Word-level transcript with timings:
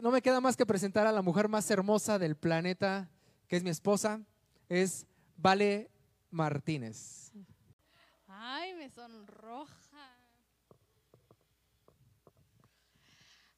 no 0.00 0.10
me 0.10 0.22
queda 0.22 0.40
más 0.40 0.56
que 0.56 0.64
presentar 0.64 1.06
a 1.06 1.12
la 1.12 1.20
mujer 1.20 1.48
más 1.48 1.70
hermosa 1.70 2.18
del 2.18 2.34
planeta, 2.34 3.10
que 3.46 3.56
es 3.56 3.62
mi 3.62 3.68
esposa, 3.68 4.22
es 4.70 5.06
Vale 5.36 5.90
Martínez. 6.30 7.30
Ay, 8.26 8.74
me 8.74 8.88
sonroja. 8.88 9.74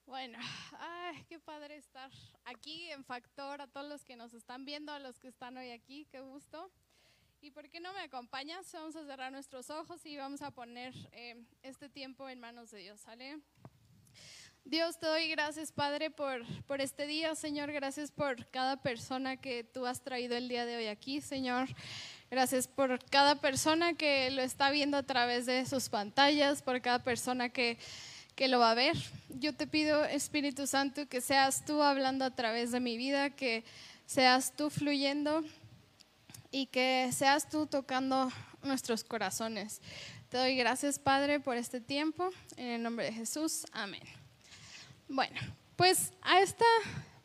Bueno, 0.06 0.38
ay, 0.80 1.24
qué 1.28 1.38
padre 1.38 1.76
estar 1.76 2.10
aquí 2.46 2.90
en 2.90 3.04
Factor, 3.04 3.60
a 3.60 3.68
todos 3.68 3.88
los 3.88 4.04
que 4.04 4.16
nos 4.16 4.34
están 4.34 4.64
viendo, 4.64 4.90
a 4.90 4.98
los 4.98 5.20
que 5.20 5.28
están 5.28 5.56
hoy 5.56 5.70
aquí, 5.70 6.06
qué 6.06 6.20
gusto. 6.20 6.72
¿Y 7.40 7.52
por 7.52 7.68
qué 7.70 7.78
no 7.78 7.92
me 7.92 8.00
acompañas? 8.00 8.72
Vamos 8.72 8.96
a 8.96 9.04
cerrar 9.04 9.30
nuestros 9.30 9.70
ojos 9.70 10.04
y 10.04 10.16
vamos 10.16 10.42
a 10.42 10.50
poner 10.50 10.94
eh, 11.12 11.44
este 11.62 11.88
tiempo 11.88 12.28
en 12.28 12.40
manos 12.40 12.72
de 12.72 12.78
Dios, 12.78 13.00
¿sale? 13.00 13.40
Dios, 14.68 14.98
te 14.98 15.06
doy 15.06 15.30
gracias, 15.30 15.72
Padre, 15.72 16.10
por, 16.10 16.44
por 16.66 16.82
este 16.82 17.06
día, 17.06 17.34
Señor. 17.34 17.72
Gracias 17.72 18.10
por 18.10 18.44
cada 18.50 18.76
persona 18.76 19.38
que 19.38 19.64
tú 19.64 19.86
has 19.86 20.02
traído 20.02 20.36
el 20.36 20.46
día 20.46 20.66
de 20.66 20.76
hoy 20.76 20.88
aquí, 20.88 21.22
Señor. 21.22 21.68
Gracias 22.30 22.68
por 22.68 23.02
cada 23.06 23.36
persona 23.36 23.94
que 23.94 24.30
lo 24.30 24.42
está 24.42 24.70
viendo 24.70 24.98
a 24.98 25.02
través 25.02 25.46
de 25.46 25.64
sus 25.64 25.88
pantallas, 25.88 26.60
por 26.60 26.82
cada 26.82 27.02
persona 27.02 27.48
que, 27.48 27.78
que 28.34 28.46
lo 28.46 28.58
va 28.58 28.72
a 28.72 28.74
ver. 28.74 28.94
Yo 29.30 29.54
te 29.54 29.66
pido, 29.66 30.04
Espíritu 30.04 30.66
Santo, 30.66 31.08
que 31.08 31.22
seas 31.22 31.64
tú 31.64 31.82
hablando 31.82 32.26
a 32.26 32.34
través 32.34 32.70
de 32.70 32.80
mi 32.80 32.98
vida, 32.98 33.30
que 33.30 33.64
seas 34.04 34.54
tú 34.54 34.68
fluyendo 34.68 35.44
y 36.50 36.66
que 36.66 37.08
seas 37.14 37.48
tú 37.48 37.66
tocando 37.66 38.30
nuestros 38.62 39.02
corazones. 39.02 39.80
Te 40.28 40.36
doy 40.36 40.58
gracias, 40.58 40.98
Padre, 40.98 41.40
por 41.40 41.56
este 41.56 41.80
tiempo. 41.80 42.28
En 42.58 42.66
el 42.66 42.82
nombre 42.82 43.06
de 43.06 43.14
Jesús. 43.14 43.64
Amén. 43.72 44.27
Bueno, 45.08 45.40
pues 45.76 46.12
a 46.20 46.40
esta 46.40 46.66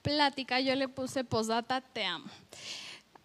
plática 0.01 0.61
yo 0.61 0.73
le 0.75 0.87
puse 0.87 1.25
posdata 1.25 1.81
Te 1.81 2.05
amo. 2.05 2.27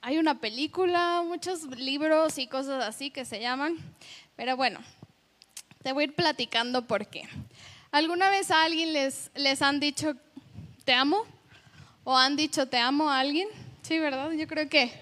Hay 0.00 0.18
una 0.18 0.40
película, 0.40 1.22
muchos 1.24 1.62
libros 1.64 2.38
y 2.38 2.48
cosas 2.48 2.82
así 2.84 3.10
que 3.10 3.24
se 3.24 3.40
llaman, 3.40 3.76
pero 4.36 4.56
bueno, 4.56 4.80
te 5.82 5.92
voy 5.92 6.02
a 6.02 6.06
ir 6.06 6.14
platicando 6.14 6.86
por 6.86 7.06
qué. 7.06 7.28
¿Alguna 7.92 8.30
vez 8.30 8.50
a 8.50 8.64
alguien 8.64 8.92
les, 8.92 9.30
les 9.34 9.62
han 9.62 9.78
dicho 9.78 10.14
te 10.84 10.92
amo? 10.92 11.24
¿O 12.02 12.16
han 12.16 12.34
dicho 12.34 12.66
te 12.66 12.78
amo 12.78 13.10
a 13.10 13.20
alguien? 13.20 13.48
Sí, 13.82 13.98
¿verdad? 13.98 14.32
Yo 14.32 14.48
creo 14.48 14.68
que 14.68 14.92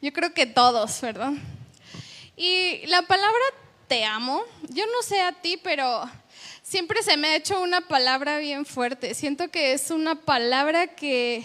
yo 0.00 0.12
creo 0.12 0.32
que 0.32 0.46
todos, 0.46 1.00
¿verdad? 1.02 1.32
Y 2.36 2.86
la 2.86 3.02
palabra 3.02 3.42
te 3.88 4.04
amo, 4.04 4.42
yo 4.70 4.84
no 4.86 5.02
sé 5.02 5.20
a 5.20 5.32
ti, 5.32 5.58
pero 5.62 6.04
siempre 6.66 7.00
se 7.04 7.16
me 7.16 7.28
ha 7.28 7.36
hecho 7.36 7.62
una 7.62 7.82
palabra 7.82 8.38
bien 8.38 8.66
fuerte. 8.66 9.14
Siento 9.14 9.48
que 9.50 9.72
es 9.72 9.92
una 9.92 10.16
palabra 10.16 10.88
que, 10.88 11.44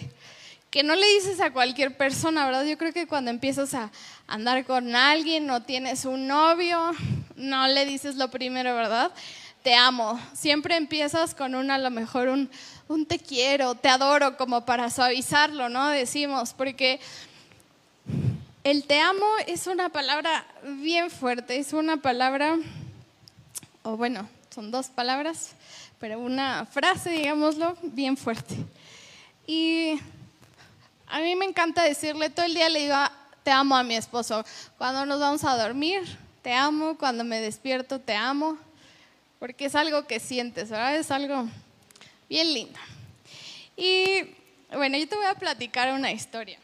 que 0.68 0.82
no 0.82 0.96
le 0.96 1.06
dices 1.14 1.40
a 1.40 1.52
cualquier 1.52 1.96
persona, 1.96 2.44
¿verdad? 2.44 2.64
Yo 2.64 2.76
creo 2.76 2.92
que 2.92 3.06
cuando 3.06 3.30
empiezas 3.30 3.72
a 3.74 3.92
andar 4.26 4.64
con 4.64 4.96
alguien 4.96 5.48
o 5.50 5.62
tienes 5.62 6.06
un 6.06 6.26
novio, 6.26 6.90
no 7.36 7.68
le 7.68 7.86
dices 7.86 8.16
lo 8.16 8.32
primero, 8.32 8.74
¿verdad? 8.74 9.12
Te 9.62 9.76
amo. 9.76 10.20
Siempre 10.32 10.74
empiezas 10.74 11.36
con 11.36 11.54
un, 11.54 11.70
a 11.70 11.78
lo 11.78 11.90
mejor 11.90 12.26
un, 12.26 12.50
un 12.88 13.06
te 13.06 13.20
quiero, 13.20 13.76
te 13.76 13.88
adoro, 13.88 14.36
como 14.36 14.64
para 14.64 14.90
suavizarlo, 14.90 15.68
¿no? 15.68 15.88
Decimos, 15.88 16.52
porque 16.52 16.98
el 18.64 18.84
te 18.88 18.98
amo 18.98 19.26
es 19.46 19.68
una 19.68 19.88
palabra 19.88 20.44
bien 20.64 21.10
fuerte, 21.10 21.58
es 21.58 21.72
una 21.72 21.98
palabra, 21.98 22.58
o 23.84 23.96
bueno, 23.96 24.28
son 24.54 24.70
dos 24.70 24.88
palabras, 24.88 25.52
pero 25.98 26.18
una 26.18 26.66
frase, 26.66 27.10
digámoslo, 27.10 27.76
bien 27.82 28.16
fuerte. 28.16 28.56
Y 29.46 29.98
a 31.06 31.20
mí 31.20 31.34
me 31.36 31.44
encanta 31.44 31.82
decirle, 31.82 32.30
todo 32.30 32.46
el 32.46 32.54
día 32.54 32.68
le 32.68 32.80
digo, 32.80 32.96
te 33.42 33.50
amo 33.50 33.76
a 33.76 33.82
mi 33.82 33.96
esposo. 33.96 34.44
Cuando 34.78 35.04
nos 35.06 35.20
vamos 35.20 35.44
a 35.44 35.56
dormir, 35.56 36.02
te 36.42 36.52
amo. 36.52 36.96
Cuando 36.96 37.24
me 37.24 37.40
despierto, 37.40 38.00
te 38.00 38.14
amo. 38.14 38.56
Porque 39.38 39.66
es 39.66 39.74
algo 39.74 40.06
que 40.06 40.20
sientes, 40.20 40.70
¿verdad? 40.70 40.96
Es 40.96 41.10
algo 41.10 41.48
bien 42.28 42.54
lindo. 42.54 42.78
Y 43.76 44.22
bueno, 44.72 44.96
yo 44.96 45.08
te 45.08 45.16
voy 45.16 45.26
a 45.26 45.34
platicar 45.34 45.92
una 45.92 46.12
historia. 46.12 46.58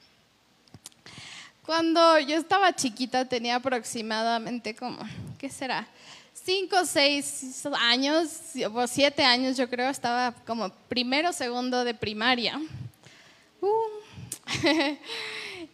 Cuando 1.66 2.18
yo 2.20 2.36
estaba 2.36 2.74
chiquita, 2.74 3.26
tenía 3.26 3.56
aproximadamente 3.56 4.74
como, 4.74 4.98
¿qué 5.38 5.50
será? 5.50 5.86
Cinco, 6.48 6.86
seis 6.86 7.66
años, 7.78 8.40
o 8.72 8.86
siete 8.86 9.22
años 9.22 9.58
yo 9.58 9.68
creo, 9.68 9.90
estaba 9.90 10.32
como 10.46 10.70
primero, 10.88 11.30
segundo 11.30 11.84
de 11.84 11.92
primaria. 11.92 12.58
Uh. 13.60 13.68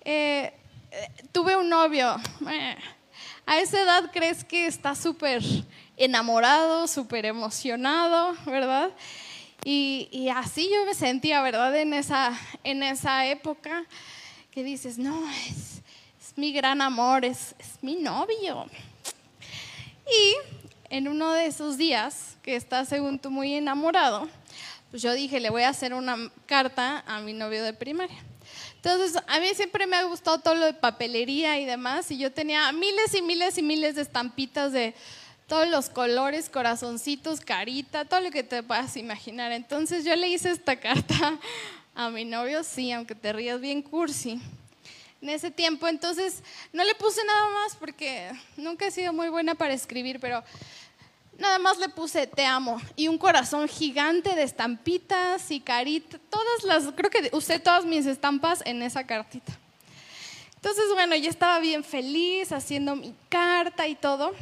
Eh, 0.07 0.53
tuve 1.31 1.55
un 1.57 1.69
novio. 1.69 2.17
Eh, 2.51 2.77
a 3.47 3.59
esa 3.61 3.83
edad 3.83 4.11
crees 4.13 4.43
que 4.43 4.67
está 4.67 4.97
súper 4.97 5.43
enamorado, 5.97 6.89
súper 6.89 7.25
emocionado, 7.27 8.35
¿verdad? 8.45 8.91
Y, 9.65 10.09
y, 10.11 10.29
así 10.29 10.69
yo 10.75 10.85
me 10.87 10.95
sentía, 10.95 11.41
¿verdad? 11.41 11.77
En 11.77 11.95
esa, 11.95 12.37
en 12.65 12.83
esa 12.83 13.27
época 13.27 13.85
que 14.51 14.65
dices, 14.65 14.99
no, 14.99 15.31
es, 15.31 15.83
mi 16.35 16.53
gran 16.53 16.83
amor, 16.83 17.25
es, 17.25 17.55
mi 17.81 17.95
novio. 17.95 18.67
Y 20.07 20.64
en 20.91 21.09
uno 21.09 21.33
de 21.33 21.47
esos 21.47 21.77
días 21.77 22.37
que 22.43 22.57
está 22.57 22.85
según 22.85 23.19
tú 23.19 23.31
muy 23.31 23.55
enamorado, 23.55 24.29
pues 24.91 25.03
yo 25.03 25.13
dije, 25.13 25.41
le 25.41 25.51
voy 25.51 25.63
a 25.63 25.71
hacer 25.71 25.95
una 25.95 26.31
carta 26.47 27.03
a 27.07 27.21
mi 27.21 27.33
novio 27.33 27.65
de 27.65 27.73
primaria. 27.73 28.19
Entonces, 28.77 29.21
a 29.27 29.41
mí 29.41 29.47
siempre 29.55 29.87
me 29.87 29.97
ha 29.97 30.05
gustado 30.05 30.39
todo 30.39 30.55
lo 30.55 30.67
de 30.67 30.75
papelería 30.75 31.59
y 31.59 31.65
demás, 31.65 32.11
y 32.11 32.19
yo 32.19 32.31
tenía 32.31 32.71
miles 32.73 33.15
y 33.15 33.23
miles 33.23 33.59
y 33.59 33.63
miles 33.63 33.97
de 33.97 34.03
estampitas 34.03 34.73
de 34.73 34.95
todos 35.47 35.69
los 35.69 35.89
colores, 35.89 36.49
corazoncitos, 36.49 37.41
carita, 37.41 38.05
todo 38.05 38.21
lo 38.21 38.31
que 38.31 38.43
te 38.43 38.63
puedas 38.63 38.97
imaginar. 38.97 39.53
Entonces 39.53 40.05
yo 40.05 40.15
le 40.17 40.29
hice 40.29 40.51
esta 40.51 40.77
carta 40.81 41.39
a 41.95 42.11
mi 42.11 42.25
novio, 42.25 42.63
sí, 42.63 42.93
aunque 42.93 43.15
te 43.15 43.33
rías 43.33 43.61
bien 43.61 43.83
cursi 43.83 44.41
en 45.25 45.31
ese 45.31 45.51
tiempo. 45.51 45.89
Entonces 45.89 46.43
no 46.73 46.85
le 46.85 46.95
puse 46.95 47.25
nada 47.25 47.49
más 47.49 47.77
porque 47.77 48.31
nunca 48.57 48.87
he 48.87 48.91
sido 48.91 49.13
muy 49.13 49.31
buena 49.31 49.55
para 49.55 49.73
escribir, 49.73 50.21
pero 50.21 50.45
nada 51.39 51.59
más 51.59 51.79
le 51.79 51.89
puse 51.89 52.27
te 52.27 52.45
amo 52.45 52.81
y 52.95 53.09
un 53.09 53.17
corazón 53.17 53.67
gigante 53.67 54.35
de 54.35 54.43
estampitas 54.43 55.51
y 55.51 55.61
caritas, 55.61 56.21
todas 56.29 56.63
las, 56.65 56.93
creo 56.95 57.11
que 57.11 57.31
usé 57.33 57.59
todas 57.59 57.87
mis 57.87 58.05
estampas 58.05 58.63
en 58.67 58.83
esa 58.83 59.05
cartita. 59.07 59.59
Entonces, 60.57 60.85
bueno, 60.93 61.17
yo 61.17 61.29
estaba 61.29 61.59
bien 61.59 61.85
feliz 61.85 62.53
haciendo 62.53 62.95
mi 62.95 63.15
carta 63.29 63.87
y 63.87 63.95
todo, 63.95 64.35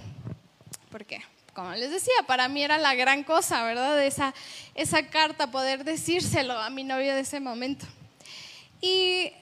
porque, 0.90 1.20
como 1.52 1.72
les 1.72 1.90
decía, 1.90 2.14
para 2.26 2.48
mí 2.48 2.62
era 2.62 2.78
la 2.78 2.94
gran 2.94 3.24
cosa, 3.24 3.64
¿verdad? 3.64 4.00
Esa, 4.04 4.32
esa 4.76 5.08
carta, 5.08 5.50
poder 5.50 5.82
decírselo 5.82 6.56
a 6.56 6.70
mi 6.70 6.84
novio 6.84 7.14
de 7.14 7.20
ese 7.20 7.40
momento. 7.40 7.86
Y 8.80 9.32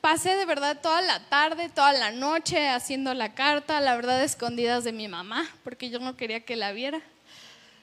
Pasé 0.00 0.34
de 0.34 0.46
verdad 0.46 0.80
toda 0.80 1.02
la 1.02 1.20
tarde, 1.28 1.68
toda 1.68 1.92
la 1.92 2.10
noche 2.10 2.68
haciendo 2.68 3.12
la 3.12 3.34
carta, 3.34 3.82
la 3.82 3.96
verdad 3.96 4.24
escondidas 4.24 4.82
de 4.82 4.92
mi 4.92 5.08
mamá, 5.08 5.46
porque 5.62 5.90
yo 5.90 5.98
no 5.98 6.16
quería 6.16 6.40
que 6.40 6.56
la 6.56 6.72
viera. 6.72 7.02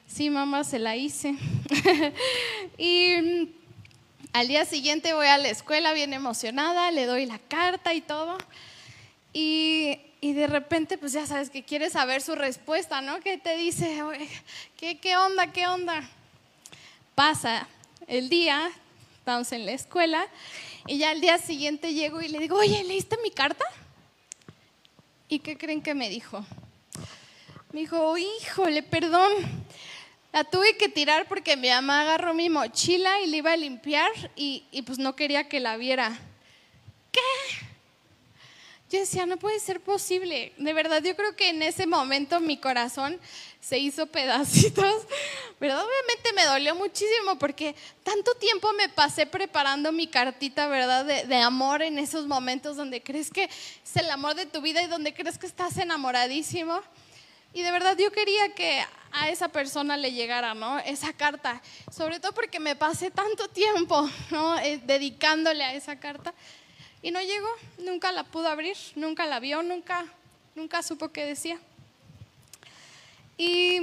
Sí, 0.08 0.28
mamá, 0.28 0.64
se 0.64 0.80
la 0.80 0.96
hice. 0.96 1.36
y 2.78 3.14
mm, 3.22 3.48
al 4.32 4.48
día 4.48 4.64
siguiente 4.64 5.12
voy 5.12 5.28
a 5.28 5.38
la 5.38 5.48
escuela 5.48 5.92
bien 5.92 6.12
emocionada, 6.12 6.90
le 6.90 7.06
doy 7.06 7.24
la 7.24 7.38
carta 7.38 7.94
y 7.94 8.00
todo. 8.00 8.36
Y, 9.32 10.00
y 10.20 10.32
de 10.32 10.48
repente, 10.48 10.98
pues 10.98 11.12
ya 11.12 11.24
sabes 11.24 11.50
que 11.50 11.62
quiere 11.62 11.88
saber 11.88 12.20
su 12.20 12.34
respuesta, 12.34 13.00
¿no? 13.00 13.20
Que 13.20 13.38
te 13.38 13.56
dice, 13.56 14.02
¿qué, 14.76 14.98
¿qué 14.98 15.16
onda? 15.16 15.52
¿Qué 15.52 15.68
onda? 15.68 16.02
Pasa 17.14 17.68
el 18.08 18.28
día, 18.28 18.72
estamos 19.20 19.52
en 19.52 19.66
la 19.66 19.72
escuela 19.72 20.26
y 20.88 20.98
ya 20.98 21.10
al 21.10 21.20
día 21.20 21.36
siguiente 21.38 21.92
llego 21.92 22.22
y 22.22 22.28
le 22.28 22.38
digo, 22.38 22.56
oye, 22.56 22.82
¿leíste 22.82 23.18
mi 23.22 23.30
carta? 23.30 23.64
¿Y 25.28 25.40
qué 25.40 25.58
creen 25.58 25.82
que 25.82 25.94
me 25.94 26.08
dijo? 26.08 26.44
Me 27.72 27.80
dijo, 27.80 28.16
híjole, 28.16 28.82
perdón. 28.82 29.30
La 30.32 30.44
tuve 30.44 30.76
que 30.78 30.88
tirar 30.88 31.28
porque 31.28 31.56
mi 31.56 31.68
mamá 31.68 32.00
agarró 32.00 32.32
mi 32.32 32.48
mochila 32.48 33.20
y 33.20 33.26
le 33.26 33.38
iba 33.38 33.52
a 33.52 33.56
limpiar 33.56 34.10
y, 34.34 34.64
y 34.70 34.82
pues 34.82 34.98
no 34.98 35.14
quería 35.14 35.48
que 35.48 35.60
la 35.60 35.76
viera. 35.76 36.18
¿Qué? 37.12 37.20
Yo 38.90 38.98
decía, 38.98 39.26
no 39.26 39.36
puede 39.36 39.60
ser 39.60 39.80
posible. 39.80 40.54
De 40.56 40.72
verdad, 40.72 41.02
yo 41.02 41.14
creo 41.14 41.36
que 41.36 41.50
en 41.50 41.62
ese 41.62 41.86
momento 41.86 42.40
mi 42.40 42.56
corazón 42.56 43.20
se 43.60 43.78
hizo 43.78 44.06
pedacitos, 44.06 44.94
¿verdad? 45.60 45.84
Obviamente 45.84 46.32
me 46.34 46.44
dolió 46.46 46.74
muchísimo 46.74 47.38
porque 47.38 47.74
tanto 48.02 48.32
tiempo 48.36 48.72
me 48.72 48.88
pasé 48.88 49.26
preparando 49.26 49.92
mi 49.92 50.06
cartita, 50.06 50.68
¿verdad? 50.68 51.04
De, 51.04 51.36
amor 51.36 51.82
en 51.82 51.98
esos 51.98 52.26
momentos 52.26 52.78
donde 52.78 53.02
crees 53.02 53.30
que 53.30 53.44
es 53.44 53.96
el 53.96 54.10
amor 54.10 54.34
de 54.34 54.46
tu 54.46 54.62
vida 54.62 54.82
y 54.82 54.86
donde 54.86 55.12
crees 55.12 55.36
que 55.36 55.46
estás 55.46 55.76
enamoradísimo. 55.76 56.80
Y 57.52 57.62
de 57.62 57.70
verdad 57.70 57.94
yo 57.98 58.10
quería 58.10 58.54
que 58.54 58.82
a 59.12 59.28
esa 59.28 59.48
persona 59.48 59.98
le 59.98 60.12
llegara, 60.12 60.54
¿no? 60.54 60.78
Esa 60.78 61.12
carta, 61.12 61.60
sobre 61.94 62.20
todo 62.20 62.32
porque 62.32 62.58
me 62.58 62.74
pasé 62.74 63.10
tanto 63.10 63.48
tiempo, 63.48 64.08
¿no? 64.30 64.58
Eh, 64.60 64.80
dedicándole 64.86 65.62
a 65.62 65.74
esa 65.74 66.00
carta 66.00 66.32
y 67.02 67.10
no 67.10 67.20
llegó, 67.20 67.48
nunca 67.78 68.12
la 68.12 68.24
pudo 68.24 68.48
abrir, 68.48 68.76
nunca 68.96 69.26
la 69.26 69.40
vio, 69.40 69.62
nunca, 69.62 70.04
nunca 70.54 70.82
supo 70.82 71.10
qué 71.10 71.24
decía. 71.24 71.58
Y 73.36 73.80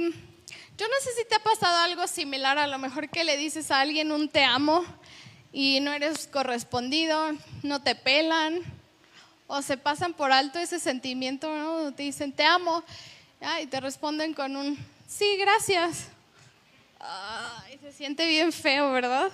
yo 0.78 0.86
no 0.88 0.94
sé 1.00 1.14
si 1.16 1.24
te 1.26 1.36
ha 1.36 1.42
pasado 1.42 1.76
algo 1.78 2.06
similar, 2.06 2.58
a 2.58 2.66
lo 2.66 2.78
mejor 2.78 3.08
que 3.08 3.24
le 3.24 3.38
dices 3.38 3.70
a 3.70 3.80
alguien 3.80 4.12
un 4.12 4.28
te 4.28 4.44
amo 4.44 4.84
y 5.52 5.80
no 5.80 5.92
eres 5.92 6.26
correspondido, 6.26 7.32
no 7.62 7.82
te 7.82 7.94
pelan 7.94 8.60
o 9.46 9.62
se 9.62 9.78
pasan 9.78 10.12
por 10.12 10.32
alto 10.32 10.58
ese 10.58 10.78
sentimiento, 10.78 11.54
¿no? 11.56 11.94
Te 11.94 12.02
dicen 12.02 12.32
te 12.32 12.44
amo 12.44 12.84
y 13.62 13.66
te 13.66 13.80
responden 13.80 14.34
con 14.34 14.56
un 14.56 14.78
sí, 15.08 15.36
gracias. 15.38 16.08
y 17.72 17.78
se 17.78 17.92
siente 17.92 18.26
bien 18.26 18.52
feo, 18.52 18.92
¿verdad? 18.92 19.30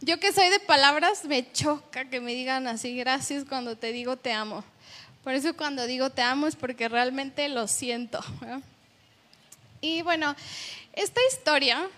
Yo 0.00 0.20
que 0.20 0.32
soy 0.32 0.48
de 0.48 0.60
palabras, 0.60 1.24
me 1.24 1.50
choca 1.50 2.04
que 2.04 2.20
me 2.20 2.32
digan 2.32 2.68
así 2.68 2.96
gracias 2.96 3.44
cuando 3.44 3.76
te 3.76 3.92
digo 3.92 4.16
te 4.16 4.32
amo. 4.32 4.62
Por 5.24 5.34
eso 5.34 5.56
cuando 5.56 5.88
digo 5.88 6.10
te 6.10 6.22
amo 6.22 6.46
es 6.46 6.54
porque 6.54 6.88
realmente 6.88 7.48
lo 7.48 7.66
siento. 7.66 8.20
Y 9.80 10.02
bueno, 10.02 10.36
esta 10.92 11.20
historia, 11.28 11.88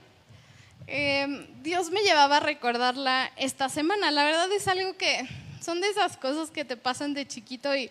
em, 0.87 1.47
Dios 1.62 1.91
me 1.91 2.00
llevaba 2.00 2.38
a 2.38 2.41
recordarla 2.41 3.31
esta 3.37 3.69
semana. 3.69 4.11
La 4.11 4.25
verdad 4.25 4.50
es 4.50 4.67
algo 4.67 4.96
que 4.96 5.29
son 5.61 5.82
de 5.82 5.91
esas 5.91 6.17
cosas 6.17 6.50
que 6.50 6.64
te 6.64 6.79
pasan 6.79 7.12
de 7.12 7.29
chiquito 7.29 7.76
y 7.76 7.91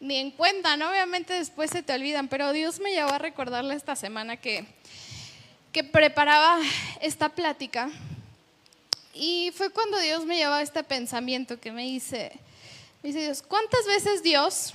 ni 0.00 0.16
en 0.16 0.32
cuenta, 0.32 0.76
¿no? 0.76 0.90
Obviamente 0.90 1.32
después 1.32 1.70
se 1.70 1.82
te 1.82 1.94
olvidan, 1.94 2.28
pero 2.28 2.52
Dios 2.52 2.78
me 2.78 2.90
llevó 2.90 3.12
a 3.12 3.18
recordarle 3.18 3.74
esta 3.74 3.96
semana 3.96 4.36
que, 4.36 4.66
que 5.72 5.82
preparaba 5.82 6.58
esta 7.00 7.30
plática. 7.30 7.90
Y 9.18 9.50
fue 9.52 9.70
cuando 9.70 9.98
Dios 9.98 10.26
me 10.26 10.36
llevó 10.36 10.52
a 10.52 10.62
este 10.62 10.84
pensamiento 10.84 11.58
que 11.58 11.72
me 11.72 11.84
dice, 11.84 12.38
me 13.02 13.08
dice 13.08 13.22
Dios, 13.22 13.40
¿cuántas 13.40 13.86
veces 13.86 14.22
Dios 14.22 14.74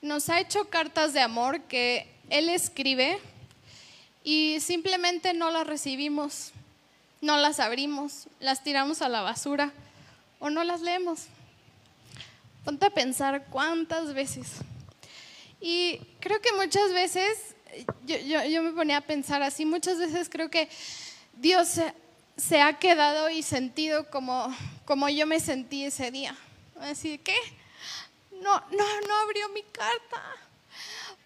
nos 0.00 0.28
ha 0.28 0.38
hecho 0.38 0.70
cartas 0.70 1.12
de 1.12 1.20
amor 1.20 1.62
que 1.62 2.06
Él 2.30 2.48
escribe 2.50 3.18
y 4.22 4.58
simplemente 4.60 5.34
no 5.34 5.50
las 5.50 5.66
recibimos, 5.66 6.52
no 7.20 7.36
las 7.36 7.58
abrimos, 7.58 8.28
las 8.38 8.62
tiramos 8.62 9.02
a 9.02 9.08
la 9.08 9.22
basura 9.22 9.72
o 10.38 10.50
no 10.50 10.62
las 10.62 10.80
leemos? 10.80 11.24
Ponte 12.64 12.86
a 12.86 12.90
pensar 12.90 13.46
cuántas 13.50 14.14
veces. 14.14 14.52
Y 15.60 15.98
creo 16.20 16.40
que 16.40 16.52
muchas 16.52 16.92
veces, 16.92 17.56
yo, 18.06 18.62
me 18.62 18.70
ponía 18.70 18.98
a 18.98 19.00
pensar 19.00 19.42
así, 19.42 19.64
muchas 19.64 19.98
veces 19.98 20.28
creo 20.30 20.48
que 20.48 20.68
Dios 21.32 21.80
se, 22.38 22.62
ha 22.62 22.78
quedado 22.78 23.28
y 23.30 23.42
sentido 23.42 24.08
como, 24.10 24.54
como 24.84 25.08
yo 25.08 25.26
me 25.26 25.40
sentí 25.40 25.84
ese 25.84 26.10
día. 26.10 26.34
Así, 26.80 27.18
¿qué? 27.18 27.36
No, 28.30 28.60
no, 28.70 29.00
no 29.06 29.16
abrió 29.24 29.48
mi 29.50 29.62
carta. 29.62 30.22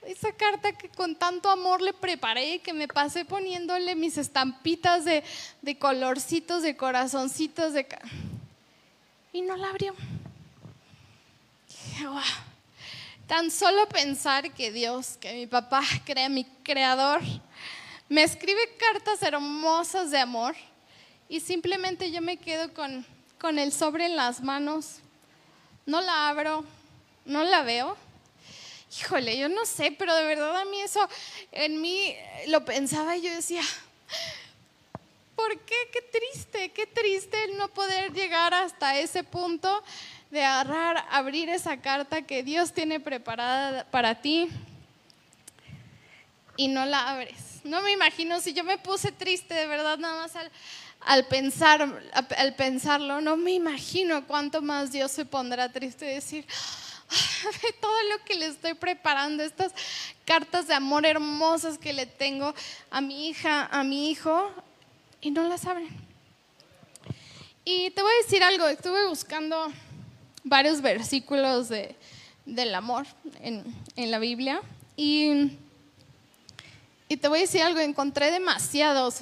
Esa 0.07 0.33
carta 0.33 0.73
que 0.73 0.89
con 0.89 1.15
tanto 1.15 1.49
amor 1.49 1.81
le 1.81 1.93
preparé, 1.93 2.59
que 2.59 2.73
me 2.73 2.89
pasé 2.89 3.25
poniéndole 3.25 3.95
mis 3.95 4.19
estampitas 4.19 5.05
de, 5.05 5.23
de 5.61 5.79
colorcitos, 5.79 6.63
de 6.63 6.77
corazoncitos, 6.77 7.73
de... 7.73 7.87
Y 9.33 9.43
no 9.43 9.57
la 9.57 9.69
abrió. 9.69 9.95
Tan 13.29 13.51
solo 13.51 13.89
pensar 13.89 14.53
que 14.53 14.73
Dios, 14.73 15.17
que 15.19 15.35
mi 15.35 15.47
papá 15.47 15.83
crea 16.05 16.29
mi 16.29 16.45
creador, 16.65 17.21
me 18.09 18.25
escribe 18.25 18.61
cartas 18.77 19.23
hermosas 19.23 20.11
de 20.11 20.19
amor 20.19 20.57
y 21.33 21.41
simplemente 21.41 22.11
yo 22.11 22.21
me 22.21 22.37
quedo 22.37 22.75
con, 22.75 23.07
con 23.41 23.59
el 23.59 23.73
sobre 23.73 24.05
en 24.05 24.17
las 24.17 24.43
manos, 24.43 24.99
no 25.87 26.03
la 26.03 26.29
abro, 26.29 26.63
no 27.25 27.43
la 27.43 27.63
veo. 27.63 27.97
Híjole, 29.01 29.39
yo 29.39 29.49
no 29.49 29.65
sé, 29.65 29.97
pero 29.99 30.15
de 30.15 30.25
verdad 30.25 30.55
a 30.61 30.67
mí 30.67 30.79
eso 30.83 31.01
en 31.51 31.81
mí 31.81 32.15
lo 32.49 32.67
pensaba 32.67 33.17
y 33.17 33.23
yo 33.23 33.35
decía, 33.35 33.63
¿por 35.35 35.59
qué? 35.61 35.75
Qué 35.91 36.03
triste, 36.03 36.69
qué 36.73 36.87
triste 36.87 37.45
el 37.45 37.57
no 37.57 37.69
poder 37.69 38.13
llegar 38.13 38.53
hasta 38.53 38.99
ese 38.99 39.25
punto 39.25 39.83
de 40.31 40.45
agarrar, 40.45 41.07
abrir 41.09 41.49
esa 41.49 41.81
carta 41.81 42.21
que 42.21 42.43
Dios 42.43 42.75
tiene 42.75 43.01
preparada 43.01 43.87
para 43.91 44.21
ti 44.21 44.51
y 46.59 46.69
no 46.69 46.85
la 46.85 47.09
abres. 47.09 47.63
No 47.65 47.81
me 47.81 47.93
imagino 47.93 48.39
si 48.41 48.53
yo 48.53 48.65
me 48.65 48.77
puse 48.77 49.13
triste 49.13 49.55
de 49.55 49.67
verdad 49.67 49.97
nada 49.97 50.21
más 50.21 50.37
al, 50.37 50.53
pensar, 51.29 52.03
al 52.13 52.55
pensarlo, 52.55 53.21
no 53.21 53.37
me 53.37 53.53
imagino 53.53 54.27
cuánto 54.27 54.63
más 54.63 54.93
Dios 54.93 55.11
se 55.11 55.25
pondrá 55.25 55.71
triste 55.73 56.11
y 56.11 56.15
decir, 56.15 56.47
de 57.63 57.73
todo 57.81 58.03
lo 58.11 58.25
que 58.25 58.35
le 58.35 58.47
estoy 58.47 58.75
preparando, 58.75 59.43
estas 59.43 59.73
cartas 60.25 60.67
de 60.67 60.75
amor 60.75 61.05
hermosas 61.05 61.79
que 61.79 61.93
le 61.93 62.07
tengo 62.07 62.55
a 62.91 63.01
mi 63.01 63.29
hija, 63.29 63.67
a 63.67 63.85
mi 63.85 64.11
hijo, 64.11 64.51
y 65.21 65.31
no 65.31 65.47
las 65.49 65.67
abren. 65.67 65.89
Y 67.65 67.91
te 67.91 68.03
voy 68.03 68.11
a 68.13 68.25
decir 68.25 68.43
algo, 68.43 68.67
estuve 68.67 69.07
buscando 69.07 69.73
varios 70.43 70.81
versículos 70.81 71.69
de, 71.69 71.95
del 72.45 72.75
amor 72.75 73.07
en, 73.41 73.65
en 73.95 74.11
la 74.11 74.19
Biblia 74.19 74.61
y, 74.97 75.53
y, 77.09 77.17
te 77.17 77.29
voy 77.29 77.39
a 77.39 77.43
decir 77.43 77.63
algo, 77.63 77.79
encontré 77.81 78.31
demasiados. 78.31 79.21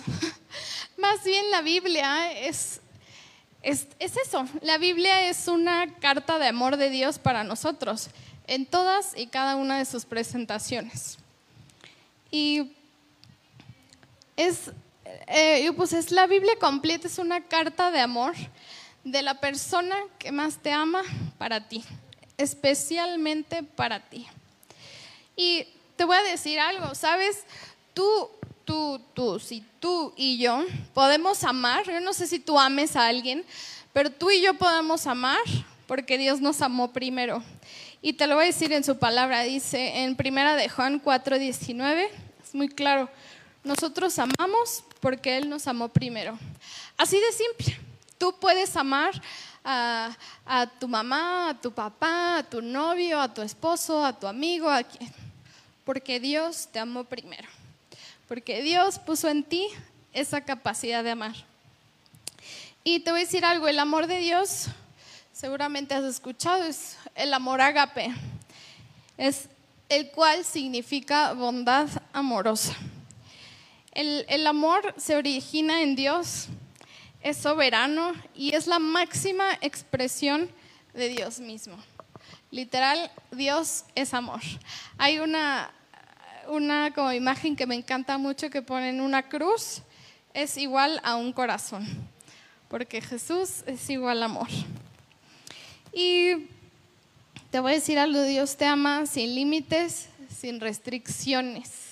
Más 1.01 1.25
bien 1.25 1.51
la 1.51 1.63
Biblia 1.63 2.31
es, 2.33 2.81
es, 3.63 3.87
es 3.99 4.17
eso, 4.19 4.47
la 4.61 4.77
Biblia 4.77 5.29
es 5.29 5.49
una 5.49 5.95
carta 5.99 6.39
de 6.39 6.49
amor 6.49 6.77
de 6.77 6.91
Dios 6.91 7.19
para 7.19 7.43
nosotros 7.43 8.11
en 8.47 8.67
todas 8.67 9.17
y 9.17 9.27
cada 9.27 9.57
una 9.57 9.79
de 9.79 9.87
sus 9.87 10.05
presentaciones. 10.05 11.17
Y 12.31 12.73
es, 14.37 14.73
eh, 15.27 15.71
pues 15.77 15.93
es 15.93 16.11
la 16.11 16.27
Biblia 16.27 16.55
completa, 16.61 17.07
es 17.07 17.19
una 17.19 17.45
carta 17.45 17.91
de 17.91 18.01
amor 18.01 18.35
de 19.05 19.23
la 19.23 19.41
persona 19.41 19.97
que 20.19 20.33
más 20.33 20.59
te 20.59 20.73
ama 20.73 21.03
para 21.39 21.67
ti, 21.67 21.83
especialmente 22.37 23.63
para 23.63 24.01
ti. 24.01 24.27
Y 25.35 25.67
te 25.97 26.05
voy 26.05 26.17
a 26.17 26.23
decir 26.23 26.61
algo, 26.61 26.95
¿sabes? 26.95 27.45
Tú, 27.95 28.31
tú, 28.71 29.01
tú, 29.15 29.41
si 29.41 29.65
tú 29.81 30.13
y 30.17 30.39
yo 30.39 30.65
podemos 30.95 31.43
amar, 31.43 31.85
yo 31.87 32.01
no 32.01 32.13
sé 32.13 32.29
si 32.29 32.39
tú 32.39 32.57
ames 32.57 32.95
a 32.95 33.09
alguien, 33.09 33.45
pero 33.93 34.11
tú 34.11 34.31
y 34.31 34.41
yo 34.41 34.55
podemos 34.55 35.09
amar 35.09 35.41
porque 35.89 36.17
Dios 36.17 36.41
nos 36.41 36.63
amó 36.63 36.93
primero. 36.93 37.43
Y 38.01 38.13
te 38.13 38.29
lo 38.29 38.37
voy 38.37 38.45
a 38.45 38.47
decir 38.47 38.73
en 38.73 38.85
su 38.85 38.97
palabra, 38.97 39.43
dice 39.43 40.05
en 40.05 40.15
primera 40.15 40.55
de 40.55 40.69
Juan 40.69 41.03
4:19, 41.03 42.11
es 42.45 42.55
muy 42.55 42.69
claro, 42.69 43.11
nosotros 43.65 44.17
amamos 44.21 44.85
porque 45.01 45.37
Él 45.39 45.51
nos 45.51 45.67
amó 45.67 45.89
primero. 45.89 46.39
Así 46.97 47.17
de 47.17 47.33
simple. 47.33 47.77
Tú 48.19 48.37
puedes 48.39 48.77
amar 48.77 49.21
a, 49.65 50.17
tu 50.79 50.87
mamá, 50.87 51.49
a 51.49 51.61
tu 51.61 51.73
papá, 51.73 52.39
a 52.39 52.43
tu 52.45 52.63
novio, 52.63 53.21
a 53.21 53.35
tu 53.35 53.43
esposo, 53.43 54.05
a 54.05 54.13
tu 54.13 54.29
amigo, 54.29 54.71
a 54.71 54.85
quien, 54.85 55.13
porque 55.85 56.21
Dios 56.21 56.69
te 56.71 56.79
amó 56.79 57.03
primero. 57.03 57.49
Porque 58.31 58.63
Dios 58.63 59.01
puso 59.01 59.29
en 59.29 59.43
ti 59.43 59.67
esa 60.13 60.43
capacidad 60.43 61.03
de 61.03 61.11
amar. 61.11 61.35
Y 62.85 63.01
te 63.01 63.11
voy 63.11 63.23
a 63.23 63.25
decir 63.25 63.45
algo, 63.45 63.67
el 63.67 63.81
amor 63.81 64.07
de 64.07 64.19
Dios, 64.19 64.67
seguramente 65.33 65.95
has 65.95 66.05
escuchado, 66.05 66.63
es 66.63 66.97
el 67.17 67.35
amor 67.35 67.61
agape, 67.61 68.15
es 69.19 69.49
el 69.89 70.13
cual 70.13 70.45
significa 70.45 71.33
bondad 71.33 71.89
amorosa. 72.13 72.77
El, 73.91 74.25
el 74.29 74.47
amor 74.47 74.95
se 74.97 75.17
origina 75.17 75.83
en 75.83 75.97
Dios 75.97 76.47
es 77.23 77.37
soberano 77.37 78.13
y 78.33 78.55
es 78.55 78.69
la 78.69 78.79
máxima 78.79 79.59
expresión 79.61 80.49
de 80.95 81.09
Dios 81.09 81.41
mismo. 81.41 81.77
Literal, 82.53 83.11
Dios 83.33 83.87
es 83.97 84.15
amor. 84.15 84.41
Hay 84.99 85.19
una, 85.19 85.73
una 86.51 86.93
como 86.93 87.13
imagen 87.13 87.57
que 87.57 87.67
me 87.67 87.75
encanta 87.75 88.19
mucho 88.19 88.51
que 88.51 88.61
ponen 88.61 89.01
una 89.01 89.29
cruz, 89.29 89.83
es 90.35 90.57
igual 90.57 91.01
a 91.05 91.17
un 91.17 91.33
corazón, 91.33 91.87
porque 92.69 93.01
Jesús 93.01 93.63
es 93.67 93.89
igual 93.89 94.23
amor. 94.23 94.49
Y 95.93 96.47
te 97.51 97.61
voy 97.61 97.73
a 97.73 97.75
decir 97.77 97.99
algo, 97.99 98.23
Dios 98.23 98.57
te 98.57 98.67
ama 98.67 99.07
sin 99.07 99.35
límites, 99.35 100.09
sin 100.29 100.61
restricciones 100.61 101.91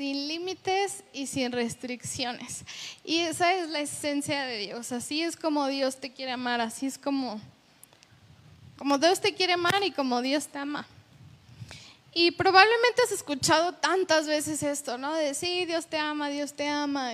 sin 0.00 0.28
límites 0.28 1.04
y 1.12 1.26
sin 1.26 1.52
restricciones. 1.52 2.64
Y 3.04 3.18
esa 3.18 3.52
es 3.52 3.68
la 3.68 3.80
esencia 3.80 4.44
de 4.44 4.56
Dios. 4.56 4.92
Así 4.92 5.20
es 5.20 5.36
como 5.36 5.66
Dios 5.66 6.00
te 6.00 6.10
quiere 6.10 6.32
amar, 6.32 6.62
así 6.62 6.86
es 6.86 6.96
como, 6.96 7.38
como 8.78 8.96
Dios 8.96 9.20
te 9.20 9.34
quiere 9.34 9.52
amar 9.52 9.82
y 9.84 9.90
como 9.90 10.22
Dios 10.22 10.46
te 10.46 10.56
ama. 10.56 10.86
Y 12.12 12.32
probablemente 12.32 13.02
has 13.02 13.12
escuchado 13.12 13.72
tantas 13.74 14.26
veces 14.26 14.62
esto, 14.62 14.98
¿no? 14.98 15.14
De 15.14 15.34
sí, 15.34 15.64
Dios 15.64 15.86
te 15.86 15.96
ama, 15.96 16.28
Dios 16.28 16.52
te 16.52 16.66
ama. 16.66 17.12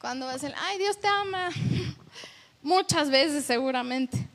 cuando 0.00 0.26
vas 0.26 0.40
decir, 0.40 0.56
ay, 0.58 0.78
Dios 0.78 0.98
te 0.98 1.08
ama. 1.08 1.50
Muchas 2.62 3.10
veces 3.10 3.44
seguramente. 3.44 4.26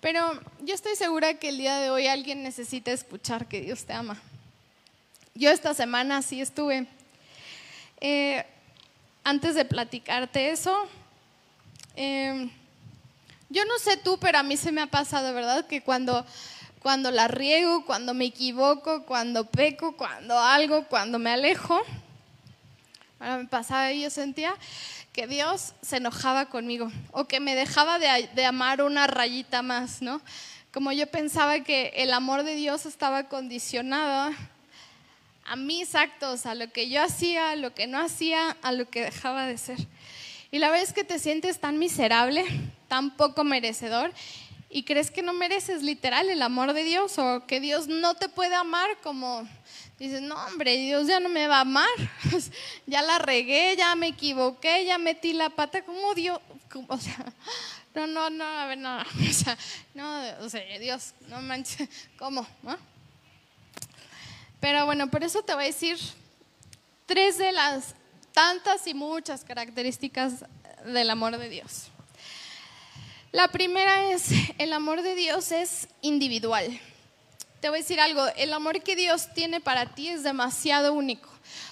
Pero 0.00 0.40
yo 0.60 0.74
estoy 0.74 0.96
segura 0.96 1.34
que 1.34 1.50
el 1.50 1.58
día 1.58 1.78
de 1.78 1.90
hoy 1.90 2.06
alguien 2.06 2.42
necesita 2.42 2.92
escuchar 2.92 3.46
que 3.46 3.60
Dios 3.60 3.84
te 3.84 3.92
ama. 3.92 4.16
Yo 5.34 5.50
esta 5.50 5.74
semana 5.74 6.22
sí 6.22 6.40
estuve. 6.40 6.86
Eh, 8.00 8.46
antes 9.24 9.54
de 9.54 9.64
platicarte 9.64 10.50
eso, 10.50 10.88
eh, 11.96 12.50
yo 13.50 13.64
no 13.64 13.78
sé 13.78 13.96
tú, 13.96 14.18
pero 14.18 14.38
a 14.38 14.42
mí 14.42 14.56
se 14.56 14.72
me 14.72 14.80
ha 14.80 14.86
pasado, 14.86 15.34
¿verdad? 15.34 15.66
Que 15.66 15.82
cuando, 15.82 16.24
cuando 16.88 17.10
la 17.10 17.28
riego, 17.28 17.84
cuando 17.84 18.14
me 18.14 18.24
equivoco, 18.24 19.04
cuando 19.04 19.44
peco, 19.44 19.94
cuando 19.94 20.38
algo, 20.38 20.84
cuando 20.84 21.18
me 21.18 21.28
alejo, 21.28 21.78
ahora 23.20 23.36
me 23.36 23.44
pasaba 23.44 23.92
y 23.92 24.00
yo 24.00 24.08
sentía 24.08 24.54
que 25.12 25.26
Dios 25.26 25.74
se 25.82 25.98
enojaba 25.98 26.46
conmigo 26.46 26.90
o 27.10 27.26
que 27.26 27.40
me 27.40 27.54
dejaba 27.54 27.98
de, 27.98 28.46
amar 28.46 28.80
una 28.80 29.06
rayita 29.06 29.60
más, 29.60 30.00
¿no? 30.00 30.22
Como 30.72 30.90
yo 30.92 31.06
pensaba 31.06 31.60
que 31.60 31.92
el 31.94 32.10
amor 32.10 32.42
de 32.42 32.54
Dios 32.54 32.86
estaba 32.86 33.24
condicionado 33.24 34.34
a 35.44 35.56
mis 35.56 35.94
actos, 35.94 36.46
a 36.46 36.54
lo 36.54 36.72
que 36.72 36.88
yo 36.88 37.02
hacía, 37.02 37.50
a 37.50 37.56
lo 37.56 37.74
que 37.74 37.86
no 37.86 38.00
hacía, 38.00 38.56
a 38.62 38.72
lo 38.72 38.88
que 38.88 39.02
dejaba 39.02 39.44
de 39.44 39.58
ser. 39.58 39.76
Y 40.50 40.58
la 40.58 40.70
verdad 40.70 40.86
es 40.88 40.94
que 40.94 41.04
te 41.04 41.18
sientes 41.18 41.60
tan 41.60 41.78
miserable, 41.78 42.46
tan 42.88 43.14
poco 43.14 43.44
merecedor, 43.44 44.10
y 44.70 44.82
crees 44.84 45.10
que 45.10 45.22
no 45.22 45.32
mereces 45.32 45.82
literal 45.82 46.28
el 46.28 46.42
amor 46.42 46.72
de 46.74 46.84
Dios 46.84 47.18
o 47.18 47.46
que 47.46 47.60
Dios 47.60 47.88
no 47.88 48.14
te 48.14 48.28
puede 48.28 48.54
amar 48.54 48.88
como 49.02 49.48
dices, 49.98 50.22
no 50.22 50.36
hombre, 50.46 50.76
Dios 50.76 51.06
ya 51.06 51.20
no 51.20 51.28
me 51.28 51.48
va 51.48 51.58
a 51.58 51.62
amar, 51.62 51.88
ya 52.86 53.02
la 53.02 53.18
regué, 53.18 53.74
ya 53.76 53.94
me 53.96 54.08
equivoqué, 54.08 54.84
ya 54.84 54.96
metí 54.96 55.32
la 55.32 55.50
pata, 55.50 55.82
¿cómo 55.82 56.14
Dios? 56.14 56.40
O 56.86 56.98
sea, 56.98 57.32
no, 57.94 58.06
no, 58.06 58.30
no, 58.30 58.44
a 58.44 58.66
ver, 58.66 58.78
no, 58.78 58.98
o 59.28 59.32
sea, 59.32 59.58
no, 59.94 60.22
o 60.40 60.48
sea, 60.48 60.62
Dios, 60.78 61.14
no 61.28 61.42
manches, 61.42 61.88
¿cómo? 62.18 62.46
Pero 64.60 64.86
bueno, 64.86 65.10
por 65.10 65.24
eso 65.24 65.42
te 65.42 65.54
voy 65.54 65.64
a 65.64 65.66
decir 65.66 65.98
tres 67.06 67.38
de 67.38 67.52
las 67.52 67.94
tantas 68.32 68.86
y 68.86 68.94
muchas 68.94 69.44
características 69.44 70.44
del 70.84 71.10
amor 71.10 71.38
de 71.38 71.48
Dios. 71.48 71.90
La 73.30 73.48
primera 73.48 74.10
es, 74.10 74.30
el 74.58 74.72
amor 74.72 75.02
de 75.02 75.14
Dios 75.14 75.52
es 75.52 75.88
individual. 76.00 76.80
Te 77.60 77.68
voy 77.68 77.78
a 77.78 77.82
decir 77.82 78.00
algo, 78.00 78.24
el 78.36 78.52
amor 78.52 78.82
que 78.82 78.96
Dios 78.96 79.28
tiene 79.34 79.60
para 79.60 79.86
ti 79.94 80.08
es 80.08 80.22
demasiado 80.22 80.94
único. 80.94 81.28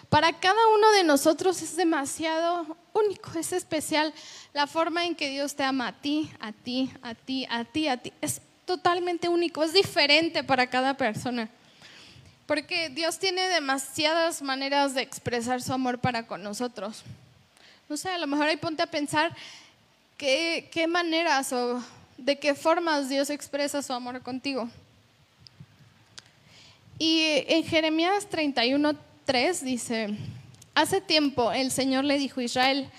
Para 0.08 0.32
cada 0.38 0.66
uno 0.75 0.90
de 0.92 1.04
nosotros 1.04 1.62
es 1.62 1.76
demasiado 1.76 2.76
único, 2.92 3.38
es 3.38 3.52
especial. 3.52 4.12
La 4.52 4.66
forma 4.66 5.04
en 5.06 5.14
que 5.14 5.30
Dios 5.30 5.54
te 5.54 5.62
ama 5.62 5.88
a 5.88 5.92
ti, 5.92 6.30
a 6.40 6.52
ti, 6.52 6.90
a 7.02 7.14
ti, 7.14 7.46
a 7.48 7.64
ti, 7.64 7.88
a 7.88 7.96
ti, 7.96 8.12
es 8.20 8.40
totalmente 8.64 9.28
único, 9.28 9.62
es 9.62 9.72
diferente 9.72 10.44
para 10.44 10.68
cada 10.68 10.96
persona. 10.96 11.48
Porque 12.46 12.88
Dios 12.90 13.18
tiene 13.18 13.48
demasiadas 13.48 14.42
maneras 14.42 14.94
de 14.94 15.02
expresar 15.02 15.62
su 15.62 15.72
amor 15.72 15.98
para 16.00 16.26
con 16.26 16.42
nosotros. 16.42 17.02
No 17.88 17.96
sé, 17.96 18.10
a 18.10 18.18
lo 18.18 18.26
mejor 18.26 18.46
ahí 18.46 18.56
ponte 18.56 18.82
a 18.82 18.86
pensar 18.86 19.34
qué, 20.16 20.87
maneras 20.88 21.52
o 21.52 21.82
de 22.16 22.38
qué 22.38 22.54
formas 22.54 23.08
Dios 23.08 23.30
expresa 23.30 23.82
su 23.82 23.92
amor 23.92 24.23
contigo. 24.23 24.68
Y 26.99 27.44
en 27.49 27.64
Jeremías 27.64 28.28
31.3 28.30 29.61
dice, 29.61 30.16
hace 30.75 31.00
tiempo 31.00 31.52
el 31.52 31.70
Señor 31.70 32.04
le 32.04 32.18
dijo 32.18 32.40
a 32.40 32.44
Israel, 32.44 32.90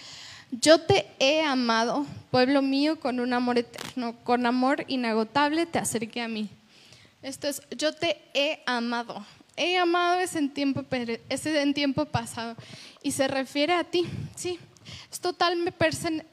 yo 0.51 0.79
te 0.81 1.07
he 1.19 1.41
amado, 1.41 2.05
pueblo 2.31 2.61
mío, 2.61 2.99
con 2.99 3.19
un 3.19 3.33
amor 3.33 3.57
eterno, 3.57 4.15
con 4.23 4.45
amor 4.45 4.85
inagotable 4.87 5.65
te 5.65 5.79
acerqué 5.79 6.21
a 6.21 6.27
mí. 6.27 6.49
Esto 7.21 7.47
es, 7.47 7.61
yo 7.75 7.93
te 7.93 8.21
he 8.33 8.61
amado 8.65 9.25
he 9.57 9.75
amado 9.75 10.19
ese 10.19 10.37
en 10.37 10.49
tiempo, 10.53 10.85
ese 11.29 11.61
en 11.61 11.73
tiempo 11.73 12.05
pasado. 12.05 12.55
Y 13.01 13.11
se 13.11 13.27
refiere 13.27 13.73
a 13.73 13.83
ti, 13.83 14.05
sí. 14.35 14.59
Es, 15.11 15.21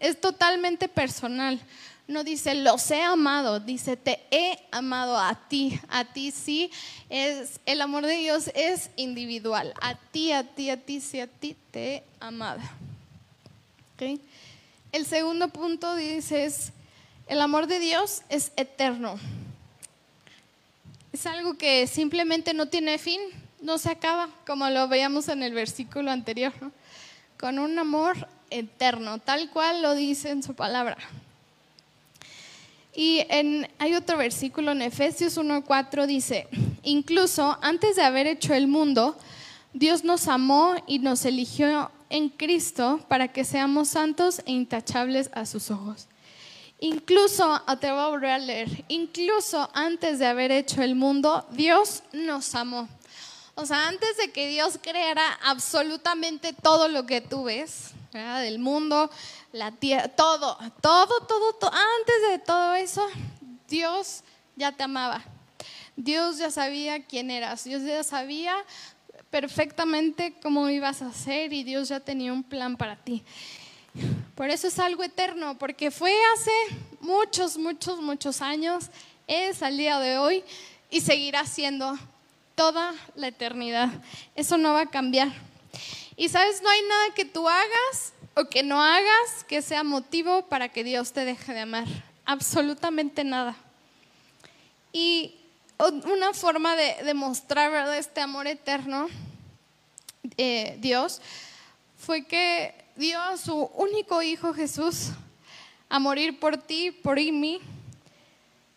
es 0.01 0.21
totalmente 0.21 0.89
personal. 0.89 1.61
No 2.07 2.23
dice, 2.23 2.55
los 2.55 2.91
he 2.91 3.03
amado, 3.03 3.61
dice, 3.61 3.97
te 3.97 4.21
he 4.31 4.59
amado 4.71 5.19
a 5.19 5.35
ti, 5.49 5.81
a 5.89 6.05
ti 6.05 6.31
sí. 6.31 6.71
Es, 7.09 7.61
el 7.65 7.81
amor 7.81 8.05
de 8.05 8.17
Dios 8.17 8.51
es 8.55 8.91
individual. 8.97 9.73
A 9.81 9.95
ti, 9.95 10.33
a 10.33 10.45
ti, 10.45 10.69
a 10.69 10.77
ti, 10.77 11.01
sí, 11.01 11.21
a 11.21 11.27
ti 11.27 11.57
te 11.71 11.95
he 11.95 12.05
amado. 12.21 12.61
El 14.93 15.07
segundo 15.07 15.49
punto 15.49 15.97
dice, 15.97 16.45
es, 16.45 16.73
el 17.27 17.41
amor 17.41 17.67
de 17.67 17.79
Dios 17.79 18.23
es 18.29 18.53
eterno. 18.57 19.19
Es 21.13 21.27
algo 21.27 21.55
que 21.55 21.87
simplemente 21.87 22.53
no 22.53 22.67
tiene 22.67 22.99
fin, 22.99 23.21
no 23.63 23.79
se 23.79 23.91
acaba, 23.91 24.29
como 24.47 24.69
lo 24.69 24.89
veíamos 24.89 25.29
en 25.29 25.43
el 25.43 25.55
versículo 25.55 26.11
anterior, 26.11 26.53
con 27.39 27.59
un 27.59 27.79
amor 27.79 28.29
eterno, 28.55 29.19
tal 29.19 29.51
cual 29.51 29.83
lo 29.83 29.95
dice 29.95 30.31
en 30.31 30.43
su 30.43 30.55
palabra. 30.55 30.97
Y 32.97 33.27
hay 33.79 33.95
otro 33.95 34.17
versículo 34.17 34.73
en 34.73 34.83
Efesios 34.83 35.37
1.4 35.37 36.07
dice, 36.07 36.47
incluso 36.85 37.59
antes 37.61 37.97
de 37.97 38.03
haber 38.03 38.29
hecho 38.29 38.55
el 38.55 38.69
mundo, 38.69 39.17
Dios 39.73 40.05
nos 40.05 40.29
amó 40.29 40.77
y 40.87 41.01
nos 41.01 41.25
eligió 41.25 41.91
en 42.09 42.29
Cristo 42.29 43.05
para 43.09 43.29
que 43.29 43.45
seamos 43.45 43.89
santos 43.89 44.41
e 44.47 44.53
intachables 44.53 45.31
a 45.35 45.45
sus 45.47 45.73
ojos. 45.73 46.07
Incluso, 46.79 47.61
ah, 47.67 47.77
te 47.81 47.91
voy 47.91 48.01
a 48.01 48.09
volver 48.09 48.31
a 48.31 48.39
leer, 48.39 48.85
incluso 48.87 49.69
antes 49.75 50.21
de 50.21 50.27
haber 50.27 50.53
hecho 50.53 50.83
el 50.83 50.95
mundo, 50.95 51.45
Dios 51.51 52.05
nos 52.13 52.55
amó. 52.55 52.89
O 53.57 53.67
sea, 53.67 53.89
antes 53.89 54.17
de 54.19 54.31
que 54.31 54.49
Dios 54.49 54.79
creara 54.81 55.39
absolutamente 55.45 56.53
todo 56.53 56.89
lo 56.89 57.07
que 57.07 57.21
tú 57.21 57.45
ves, 57.45 57.91
del 58.15 58.61
mundo, 58.61 59.11
la 59.53 59.73
tierra, 59.73 60.07
todo, 60.09 60.57
todo, 60.81 61.21
todo, 61.27 61.53
todo, 61.55 61.71
antes 61.73 62.31
de 62.31 62.39
todo 62.39 62.75
eso, 62.75 63.05
Dios 63.69 64.23
ya 64.55 64.71
te 64.71 64.85
amaba. 64.85 65.25
Dios 65.97 66.39
ya 66.39 66.51
sabía 66.51 67.05
quién 67.05 67.31
eras, 67.31 67.65
Dios 67.65 67.83
ya 67.83 68.05
sabía 68.05 68.57
perfectamente 69.31 70.35
cómo 70.43 70.69
ibas 70.69 71.03
a 71.03 71.13
ser 71.13 71.53
y 71.53 71.65
Dios 71.65 71.89
ya 71.89 71.99
tenía 71.99 72.33
un 72.33 72.45
plan 72.45 72.77
para 72.77 72.95
ti. 72.95 73.25
Por 74.37 74.49
eso 74.49 74.69
es 74.69 74.79
algo 74.79 75.03
eterno, 75.03 75.59
porque 75.59 75.91
fue 75.91 76.15
hace 76.35 76.53
muchos, 77.01 77.57
muchos, 77.57 78.01
muchos 78.01 78.41
años, 78.43 78.91
es 79.27 79.61
al 79.63 79.77
día 79.77 79.99
de 79.99 80.19
hoy 80.19 80.45
y 80.89 81.01
seguirá 81.01 81.47
siendo 81.47 81.99
toda 82.55 82.95
la 83.17 83.29
eternidad. 83.29 83.89
Eso 84.37 84.57
no 84.57 84.73
va 84.73 84.83
a 84.83 84.91
cambiar. 84.91 85.33
Y 86.17 86.29
sabes, 86.29 86.63
no 86.63 86.69
hay 86.69 86.83
nada 86.83 87.15
que 87.15 87.25
tú 87.25 87.49
hagas 87.49 88.13
o 88.35 88.45
que 88.47 88.63
no 88.63 88.83
hagas 88.83 89.45
que 89.49 89.63
sea 89.63 89.83
motivo 89.83 90.47
para 90.47 90.69
que 90.69 90.85
Dios 90.85 91.13
te 91.13 91.25
deje 91.25 91.53
de 91.53 91.61
amar. 91.61 91.87
Absolutamente 92.25 93.25
nada. 93.25 93.57
Y 94.93 95.35
una 95.79 96.33
forma 96.33 96.77
de 96.77 97.03
demostrar 97.05 97.93
este 97.97 98.21
amor 98.21 98.47
eterno, 98.47 99.09
eh, 100.37 100.77
Dios, 100.79 101.21
fue 101.99 102.25
que 102.25 102.75
dio 102.97 103.21
a 103.21 103.37
su 103.37 103.71
único 103.75 104.23
hijo 104.23 104.55
Jesús 104.55 105.11
a 105.89 105.99
morir 105.99 106.39
por 106.39 106.57
ti, 106.57 106.91
por 106.91 107.17
mí, 107.17 107.61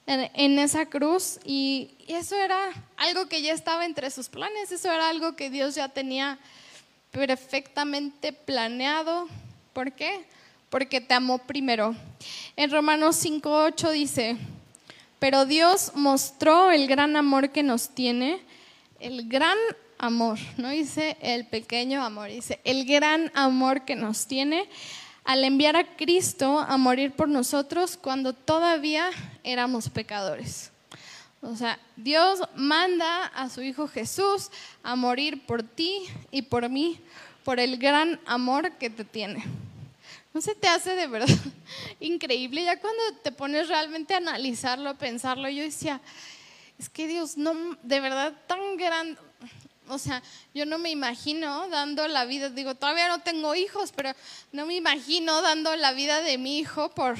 en, 0.07 0.59
esa 0.59 0.85
cruz. 0.85 1.39
Y, 1.45 1.91
eso 2.07 2.35
era 2.37 2.71
algo 2.95 3.27
que 3.27 3.41
ya 3.41 3.53
estaba 3.53 3.85
entre 3.85 4.09
sus 4.11 4.29
planes, 4.29 4.71
eso 4.71 4.89
era 4.91 5.09
algo 5.09 5.35
que 5.35 5.49
Dios 5.49 5.75
ya 5.75 5.89
tenía 5.89 6.39
perfectamente 7.17 8.31
planeado. 8.31 9.27
¿Por 9.73 9.91
qué? 9.91 10.25
Porque 10.69 11.01
te 11.01 11.13
amó 11.13 11.39
primero. 11.39 11.95
En 12.55 12.71
Romanos 12.71 13.23
5.8 13.25 13.91
dice, 13.91 14.37
pero 15.19 15.45
Dios 15.45 15.93
mostró 15.95 16.71
el 16.71 16.87
gran 16.87 17.15
amor 17.15 17.49
que 17.49 17.63
nos 17.63 17.89
tiene, 17.89 18.39
el 18.99 19.27
gran 19.27 19.57
amor, 19.97 20.37
no 20.57 20.69
dice 20.69 21.17
el 21.21 21.47
pequeño 21.47 22.03
amor, 22.03 22.29
dice 22.29 22.59
el 22.63 22.85
gran 22.85 23.31
amor 23.33 23.83
que 23.83 23.95
nos 23.95 24.27
tiene 24.27 24.69
al 25.23 25.43
enviar 25.43 25.75
a 25.75 25.95
Cristo 25.95 26.59
a 26.59 26.77
morir 26.77 27.11
por 27.11 27.27
nosotros 27.27 27.97
cuando 27.97 28.33
todavía 28.33 29.09
éramos 29.43 29.89
pecadores. 29.89 30.71
O 31.47 31.55
sea, 31.55 31.79
Dios 31.95 32.41
manda 32.55 33.27
a 33.27 33.49
su 33.49 33.61
Hijo 33.61 33.87
Jesús 33.87 34.49
a 34.83 34.97
morir 34.97 35.45
por 35.45 35.63
ti 35.63 36.03
y 36.29 36.41
por 36.41 36.67
mí, 36.67 36.99
por 37.45 37.61
el 37.61 37.77
gran 37.77 38.19
amor 38.25 38.73
que 38.73 38.89
te 38.89 39.05
tiene. 39.05 39.45
¿No 40.33 40.41
se 40.41 40.55
te 40.55 40.67
hace 40.67 40.93
de 40.93 41.07
verdad 41.07 41.29
increíble? 42.01 42.65
Ya 42.65 42.81
cuando 42.81 43.01
te 43.23 43.31
pones 43.31 43.69
realmente 43.69 44.13
a 44.13 44.17
analizarlo, 44.17 44.89
a 44.89 44.95
pensarlo, 44.95 45.47
yo 45.47 45.63
decía, 45.63 46.01
es 46.77 46.89
que 46.89 47.07
Dios 47.07 47.37
no, 47.37 47.77
de 47.81 48.01
verdad 48.01 48.33
tan 48.45 48.75
grande, 48.75 49.17
O 49.87 49.97
sea, 49.97 50.21
yo 50.53 50.65
no 50.65 50.77
me 50.77 50.89
imagino 50.89 51.69
dando 51.69 52.09
la 52.09 52.25
vida, 52.25 52.49
digo, 52.49 52.75
todavía 52.75 53.07
no 53.07 53.21
tengo 53.21 53.55
hijos, 53.55 53.93
pero 53.95 54.11
no 54.51 54.65
me 54.65 54.75
imagino 54.75 55.41
dando 55.41 55.73
la 55.77 55.93
vida 55.93 56.19
de 56.19 56.37
mi 56.37 56.59
hijo 56.59 56.89
por 56.89 57.15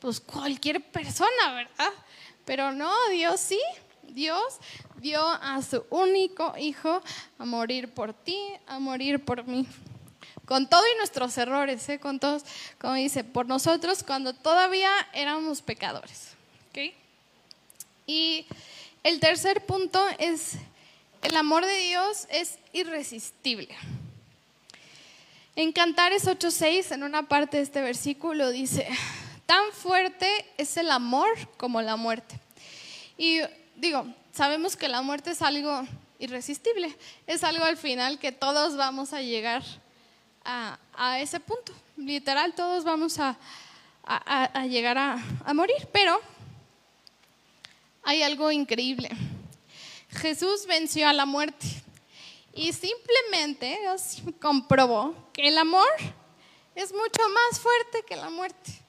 pues 0.00 0.18
cualquier 0.20 0.82
persona, 0.82 1.52
¿verdad? 1.52 1.92
Pero 2.44 2.72
no, 2.72 2.92
Dios 3.10 3.40
sí, 3.40 3.60
Dios 4.02 4.58
dio 5.00 5.26
a 5.26 5.60
su 5.62 5.84
único 5.90 6.54
hijo 6.58 7.02
a 7.38 7.44
morir 7.44 7.92
por 7.92 8.12
ti, 8.12 8.38
a 8.66 8.78
morir 8.78 9.24
por 9.24 9.44
mí. 9.46 9.66
Con 10.46 10.68
todos 10.68 10.84
nuestros 10.98 11.36
errores, 11.38 11.88
¿eh? 11.88 11.98
con 11.98 12.20
todos, 12.20 12.42
como 12.78 12.94
dice, 12.94 13.24
por 13.24 13.46
nosotros 13.46 14.02
cuando 14.02 14.34
todavía 14.34 14.90
éramos 15.12 15.62
pecadores. 15.62 16.34
Y 18.06 18.46
el 19.02 19.20
tercer 19.20 19.64
punto 19.64 20.04
es, 20.18 20.52
el 21.22 21.36
amor 21.36 21.64
de 21.64 21.76
Dios 21.80 22.26
es 22.30 22.58
irresistible. 22.72 23.74
En 25.56 25.72
Cantares 25.72 26.26
8.6, 26.26 26.92
en 26.92 27.02
una 27.04 27.28
parte 27.28 27.56
de 27.56 27.62
este 27.62 27.80
versículo, 27.80 28.50
dice, 28.50 28.88
tan 29.46 29.72
fuerte 29.72 30.26
es 30.56 30.76
el 30.76 30.90
amor 30.90 31.28
como 31.56 31.82
la 31.82 31.96
muerte. 31.96 32.38
Y 33.16 33.40
digo, 33.76 34.06
sabemos 34.32 34.76
que 34.76 34.88
la 34.88 35.02
muerte 35.02 35.30
es 35.30 35.42
algo 35.42 35.82
irresistible, 36.18 36.96
es 37.26 37.44
algo 37.44 37.64
al 37.64 37.76
final 37.76 38.18
que 38.18 38.32
todos 38.32 38.76
vamos 38.76 39.12
a 39.12 39.22
llegar 39.22 39.62
a, 40.44 40.78
ese 41.20 41.40
punto. 41.40 41.72
Literal, 41.96 42.54
todos 42.54 42.84
vamos 42.84 43.18
a, 43.18 43.36
llegar 44.68 44.98
a 44.98 45.54
morir, 45.54 45.88
pero 45.92 46.20
hay 48.04 48.22
algo 48.22 48.50
increíble. 48.50 49.10
Jesús 50.10 50.66
venció 50.66 51.08
a 51.08 51.12
la 51.12 51.26
muerte 51.26 51.66
y 52.52 52.72
simplemente 52.72 53.78
comprobó 54.40 55.14
que 55.32 55.48
el 55.48 55.58
amor 55.58 55.88
es 56.74 56.92
mucho 56.92 57.22
más 57.30 57.58
fuerte 57.58 58.04
que 58.06 58.16
la 58.16 58.30
muerte. 58.30 58.83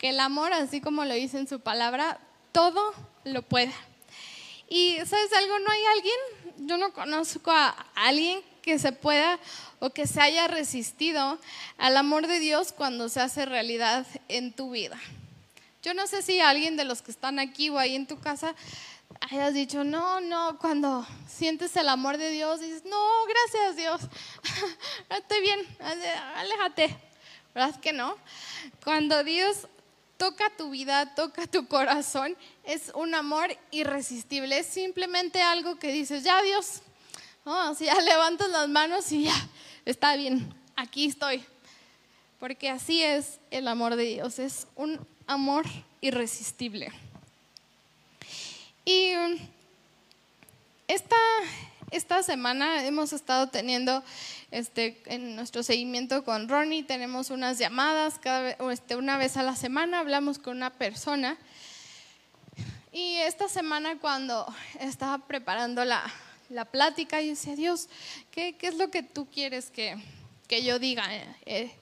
Que 0.00 0.08
el 0.08 0.20
amor, 0.20 0.54
así 0.54 0.80
como 0.80 1.04
lo 1.04 1.12
dice 1.12 1.38
en 1.38 1.46
su 1.46 1.60
palabra, 1.60 2.18
todo 2.52 2.94
lo 3.24 3.42
puede. 3.42 3.70
Y 4.66 4.96
sabes 5.04 5.30
algo, 5.34 5.58
no 5.58 5.70
hay 5.70 5.84
alguien, 5.94 6.66
yo 6.66 6.78
no 6.78 6.94
conozco 6.94 7.50
a 7.50 7.68
alguien 7.94 8.40
que 8.62 8.78
se 8.78 8.92
pueda 8.92 9.38
o 9.78 9.90
que 9.90 10.06
se 10.06 10.22
haya 10.22 10.48
resistido 10.48 11.38
al 11.76 11.98
amor 11.98 12.28
de 12.28 12.38
Dios 12.38 12.72
cuando 12.72 13.10
se 13.10 13.20
hace 13.20 13.44
realidad 13.44 14.06
en 14.28 14.54
tu 14.54 14.70
vida. 14.70 14.98
Yo 15.82 15.92
no 15.92 16.06
sé 16.06 16.22
si 16.22 16.40
alguien 16.40 16.78
de 16.78 16.86
los 16.86 17.02
que 17.02 17.10
están 17.10 17.38
aquí 17.38 17.68
o 17.68 17.78
ahí 17.78 17.94
en 17.94 18.06
tu 18.06 18.18
casa 18.18 18.54
hayas 19.30 19.52
dicho, 19.52 19.84
no, 19.84 20.22
no, 20.22 20.58
cuando 20.58 21.06
sientes 21.28 21.76
el 21.76 21.90
amor 21.90 22.16
de 22.16 22.30
Dios, 22.30 22.60
dices, 22.60 22.84
no, 22.86 23.06
gracias 23.26 23.76
Dios, 23.76 24.00
estoy 25.10 25.42
bien, 25.42 25.60
aléjate. 26.36 26.96
¿Verdad 27.54 27.80
que 27.80 27.92
no? 27.92 28.16
Cuando 28.84 29.24
Dios 29.24 29.66
toca 30.20 30.50
tu 30.54 30.68
vida, 30.68 31.14
toca 31.14 31.46
tu 31.46 31.66
corazón, 31.66 32.36
es 32.64 32.92
un 32.94 33.14
amor 33.14 33.56
irresistible, 33.70 34.58
es 34.58 34.66
simplemente 34.66 35.40
algo 35.40 35.78
que 35.78 35.90
dices, 35.90 36.24
ya 36.24 36.42
Dios, 36.42 36.82
oh, 37.44 37.74
si 37.74 37.86
ya 37.86 37.98
levantas 38.02 38.50
las 38.50 38.68
manos 38.68 39.10
y 39.12 39.24
ya, 39.24 39.48
está 39.86 40.16
bien, 40.16 40.52
aquí 40.76 41.06
estoy. 41.06 41.42
Porque 42.38 42.68
así 42.68 43.02
es 43.02 43.38
el 43.50 43.66
amor 43.66 43.96
de 43.96 44.04
Dios, 44.04 44.38
es 44.38 44.66
un 44.76 45.00
amor 45.26 45.64
irresistible. 46.02 46.92
Y 48.84 49.12
esta, 50.86 51.16
esta 51.90 52.22
semana 52.22 52.84
hemos 52.84 53.12
estado 53.12 53.48
teniendo 53.48 54.02
este, 54.50 55.02
en 55.06 55.34
nuestro 55.34 55.62
seguimiento 55.62 56.24
con 56.24 56.48
Ronnie, 56.48 56.84
tenemos 56.84 57.30
unas 57.30 57.58
llamadas 57.58 58.18
cada 58.18 58.50
este, 58.72 58.96
una 58.96 59.18
vez 59.18 59.36
a 59.36 59.42
la 59.42 59.56
semana, 59.56 59.98
hablamos 59.98 60.38
con 60.38 60.56
una 60.56 60.70
persona. 60.70 61.36
Y 62.92 63.16
esta 63.16 63.48
semana 63.48 63.98
cuando 63.98 64.46
estaba 64.78 65.18
preparando 65.26 65.84
la, 65.84 66.02
la 66.48 66.64
plática, 66.64 67.20
yo 67.20 67.30
decía, 67.30 67.56
Dios, 67.56 67.88
¿qué, 68.30 68.54
¿qué, 68.56 68.68
es 68.68 68.76
lo 68.76 68.90
que 68.90 69.02
tú 69.02 69.26
quieres 69.26 69.70
que, 69.70 69.96
que 70.48 70.62
yo 70.62 70.78
diga? 70.78 71.04
Eh, 71.46 71.72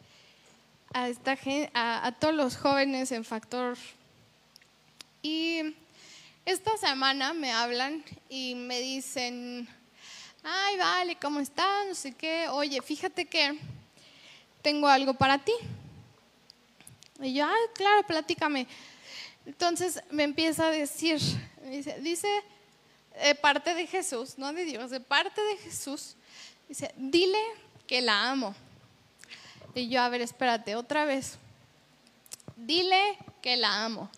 a, 0.93 1.09
esta, 1.09 1.37
a, 1.75 2.07
a 2.07 2.13
todos 2.13 2.35
los 2.35 2.57
jóvenes 2.57 3.13
en 3.13 3.25
Factor. 3.25 3.77
Y 5.23 5.75
esta 6.47 6.77
semana 6.79 7.35
me 7.35 7.53
hablan 7.53 8.05
y 8.29 8.55
me 8.55 8.81
dicen, 8.81 9.69
ay, 10.43 10.77
vale, 10.77 11.17
¿cómo 11.17 11.41
estás? 11.41 11.87
No 11.87 11.95
sé 11.95 12.13
qué. 12.13 12.49
Oye, 12.49 12.81
fíjate 12.83 13.25
que 13.27 13.59
tengo 14.63 14.87
algo 14.87 15.15
para 15.15 15.39
ti. 15.39 15.53
Y 17.21 17.35
yo, 17.35 17.47
ay, 17.47 17.61
claro, 17.75 18.07
platícame. 18.07 18.67
Entonces 19.47 20.03
me 20.11 20.25
empieza 20.25 20.67
a 20.67 20.71
decir, 20.71 21.21
dice, 21.65 21.99
dice 22.01 22.29
de 23.23 23.35
parte 23.35 23.75
de 23.75 23.87
Jesús, 23.87 24.39
no 24.39 24.53
de 24.53 24.65
Dios, 24.65 24.91
de 24.91 25.01
parte 25.01 25.41
de 25.41 25.57
Jesús, 25.57 26.17
dice, 26.69 26.93
dile 26.97 27.39
que 27.87 28.01
la 28.01 28.31
amo. 28.31 28.55
Y 29.75 29.89
yo, 29.89 30.03
a 30.03 30.09
ver, 30.09 30.21
espérate, 30.21 30.77
otra 30.77 31.05
vez. 31.05 31.39
Dile 32.57 33.17
que 33.41 33.57
la 33.57 33.85
amo. 33.85 34.11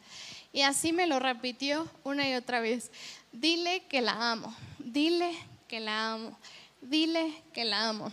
Y 0.53 0.63
así 0.63 0.93
me 0.93 1.07
lo 1.07 1.19
repitió 1.19 1.89
una 2.03 2.29
y 2.29 2.35
otra 2.35 2.61
vez. 2.61 2.91
Dile 3.33 3.85
que 3.87 4.01
la 4.01 4.33
amo. 4.33 4.55
Dile 4.79 5.37
que 5.71 5.79
la 5.79 6.15
amo. 6.15 6.37
Dile 6.81 7.45
que 7.55 7.65
la 7.65 7.91
amo. 7.91 8.11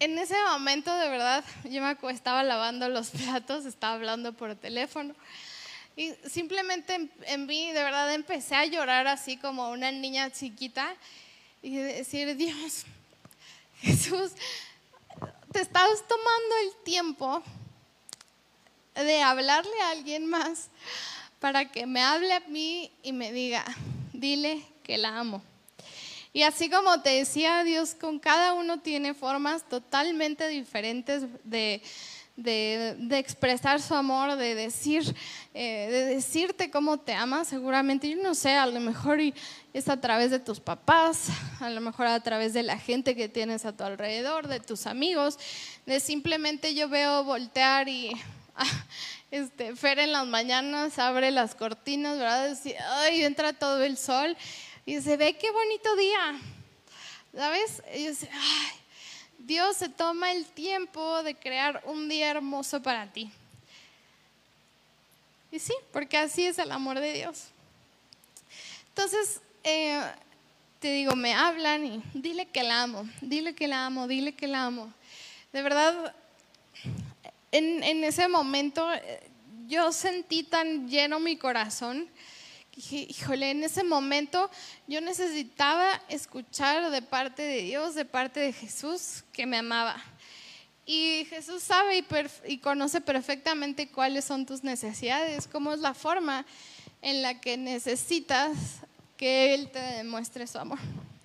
En 0.00 0.18
ese 0.18 0.34
momento, 0.50 0.92
de 0.92 1.08
verdad, 1.08 1.44
yo 1.62 1.80
me 1.82 1.96
estaba 2.12 2.42
lavando 2.42 2.88
los 2.88 3.10
platos, 3.10 3.64
estaba 3.64 3.94
hablando 3.94 4.32
por 4.32 4.56
teléfono. 4.56 5.14
Y 5.94 6.12
simplemente 6.28 7.08
en 7.26 7.46
mí, 7.46 7.70
de 7.70 7.80
verdad, 7.84 8.12
empecé 8.12 8.56
a 8.56 8.66
llorar 8.66 9.06
así 9.06 9.36
como 9.36 9.70
una 9.70 9.92
niña 9.92 10.32
chiquita 10.32 10.96
y 11.62 11.76
decir, 11.76 12.36
Dios, 12.36 12.86
Jesús, 13.80 14.32
te 15.52 15.60
estás 15.60 16.08
tomando 16.08 16.56
el 16.64 16.84
tiempo 16.84 17.40
de 18.96 19.22
hablarle 19.22 19.80
a 19.82 19.90
alguien 19.90 20.26
más 20.26 20.70
para 21.38 21.70
que 21.70 21.86
me 21.86 22.02
hable 22.02 22.32
a 22.32 22.40
mí 22.40 22.90
y 23.04 23.12
me 23.12 23.30
diga, 23.30 23.64
dile 24.20 24.62
que 24.82 24.98
la 24.98 25.18
amo. 25.18 25.42
Y 26.32 26.42
así 26.42 26.68
como 26.68 27.00
te 27.00 27.10
decía, 27.10 27.64
Dios 27.64 27.94
con 27.94 28.18
cada 28.18 28.52
uno 28.52 28.80
tiene 28.80 29.14
formas 29.14 29.66
totalmente 29.68 30.48
diferentes 30.48 31.24
de, 31.44 31.80
de, 32.36 33.18
expresar 33.18 33.80
su 33.80 33.94
amor, 33.94 34.36
de 34.36 34.54
decir, 34.54 35.16
eh, 35.54 35.88
de 35.90 36.04
decirte 36.04 36.70
cómo 36.70 36.98
te 36.98 37.14
ama, 37.14 37.46
seguramente, 37.46 38.10
yo 38.10 38.22
no 38.22 38.34
sé, 38.34 38.52
a 38.54 38.66
lo 38.66 38.80
mejor 38.80 39.18
es 39.72 39.88
a 39.88 40.00
través 40.00 40.30
de 40.30 40.38
tus 40.38 40.60
papás, 40.60 41.28
a 41.60 41.70
lo 41.70 41.80
mejor 41.80 42.06
a 42.06 42.20
través 42.20 42.52
de 42.52 42.62
la 42.62 42.78
gente 42.78 43.16
que 43.16 43.28
tienes 43.30 43.64
a 43.64 43.74
tu 43.74 43.84
alrededor, 43.84 44.46
de 44.48 44.60
tus 44.60 44.86
amigos, 44.86 45.38
de 45.86 46.00
simplemente 46.00 46.74
yo 46.74 46.88
veo 46.88 47.24
voltear 47.24 47.88
y 47.88 48.12
este, 49.30 49.74
Fer 49.76 49.98
en 49.98 50.12
las 50.12 50.26
mañanas 50.26 50.98
abre 50.98 51.30
las 51.30 51.54
cortinas, 51.54 52.18
¿verdad? 52.18 52.56
Y, 52.64 52.74
ay, 52.74 53.24
entra 53.24 53.52
todo 53.52 53.82
el 53.82 53.96
sol 53.96 54.36
y 54.84 55.00
se 55.00 55.16
ve 55.16 55.36
qué 55.36 55.50
bonito 55.50 55.96
día, 55.96 56.40
¿sabes? 57.34 57.82
Y 57.94 58.08
dice, 58.08 58.30
ay, 58.32 58.72
Dios 59.38 59.76
se 59.76 59.88
toma 59.88 60.32
el 60.32 60.46
tiempo 60.46 61.22
de 61.22 61.34
crear 61.34 61.82
un 61.86 62.08
día 62.08 62.30
hermoso 62.30 62.82
para 62.82 63.06
ti. 63.12 63.30
Y 65.50 65.58
sí, 65.58 65.74
porque 65.92 66.18
así 66.18 66.44
es 66.44 66.58
el 66.58 66.70
amor 66.70 67.00
de 67.00 67.12
Dios. 67.12 67.46
Entonces, 68.88 69.40
eh, 69.64 70.00
te 70.80 70.92
digo, 70.92 71.16
me 71.16 71.34
hablan 71.34 71.84
y 71.84 72.02
dile 72.14 72.46
que 72.46 72.62
la 72.62 72.82
amo, 72.82 73.08
dile 73.20 73.54
que 73.54 73.68
la 73.68 73.86
amo, 73.86 74.06
dile 74.06 74.32
que 74.34 74.46
la 74.46 74.64
amo. 74.64 74.92
De 75.52 75.62
verdad, 75.62 76.14
en, 77.58 78.04
ese 78.04 78.28
momento 78.28 78.92
eh, 78.92 79.28
yo 79.66 79.92
sentí 79.92 80.42
tan 80.42 80.88
lleno 80.88 81.20
mi 81.20 81.36
corazón 81.36 82.08
híjole, 82.76 83.50
en 83.50 83.64
ese 83.64 83.84
momento 83.84 84.50
yo 84.86 85.00
necesitaba 85.00 86.00
escuchar 86.08 86.90
de 86.90 87.02
parte 87.02 87.42
de 87.42 87.62
Dios, 87.62 87.94
de 87.94 88.04
parte 88.04 88.40
de 88.40 88.52
Jesús, 88.52 89.24
que 89.32 89.46
me 89.46 89.56
amaba. 89.56 89.96
Y 90.84 91.26
Jesús 91.30 91.62
sabe 91.62 92.04
y, 92.46 92.58
conoce 92.58 93.00
perfectamente 93.00 93.88
cuáles 93.88 94.24
son 94.24 94.46
tus 94.46 94.62
necesidades, 94.62 95.48
cómo 95.48 95.72
es 95.72 95.80
la 95.80 95.94
forma 95.94 96.46
en 97.02 97.22
la 97.22 97.40
que 97.40 97.56
necesitas 97.56 98.52
que 99.16 99.54
Él 99.54 99.70
te 99.70 99.80
demuestre 99.80 100.46
su 100.46 100.58
amor. 100.58 100.78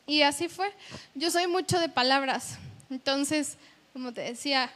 Y 0.07 0.23
así 0.23 0.47
fue. 0.47 0.73
Yo 1.13 1.29
soy 1.29 1.47
mucho 1.47 1.79
de 1.79 1.89
palabras. 1.89 2.57
Entonces, 2.89 3.57
como 3.93 4.11
te 4.13 4.21
decía, 4.21 4.71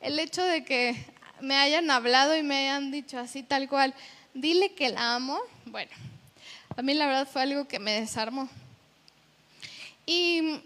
el 0.00 0.18
hecho 0.18 0.42
de 0.42 0.64
que 0.64 0.96
me 1.40 1.56
hayan 1.56 1.90
hablado 1.90 2.36
y 2.36 2.42
me 2.42 2.56
hayan 2.56 2.90
dicho 2.90 3.18
así 3.18 3.42
tal 3.42 3.68
cual, 3.68 3.94
dile 4.34 4.74
que 4.74 4.90
la 4.90 5.14
amo, 5.14 5.38
bueno, 5.66 5.90
A 6.76 6.82
mí 6.82 6.94
la 6.94 7.06
verdad 7.06 7.28
fue 7.30 7.42
algo 7.42 7.66
que 7.66 7.78
me 7.78 8.00
desarmó. 8.00 8.48
Y 10.06 10.60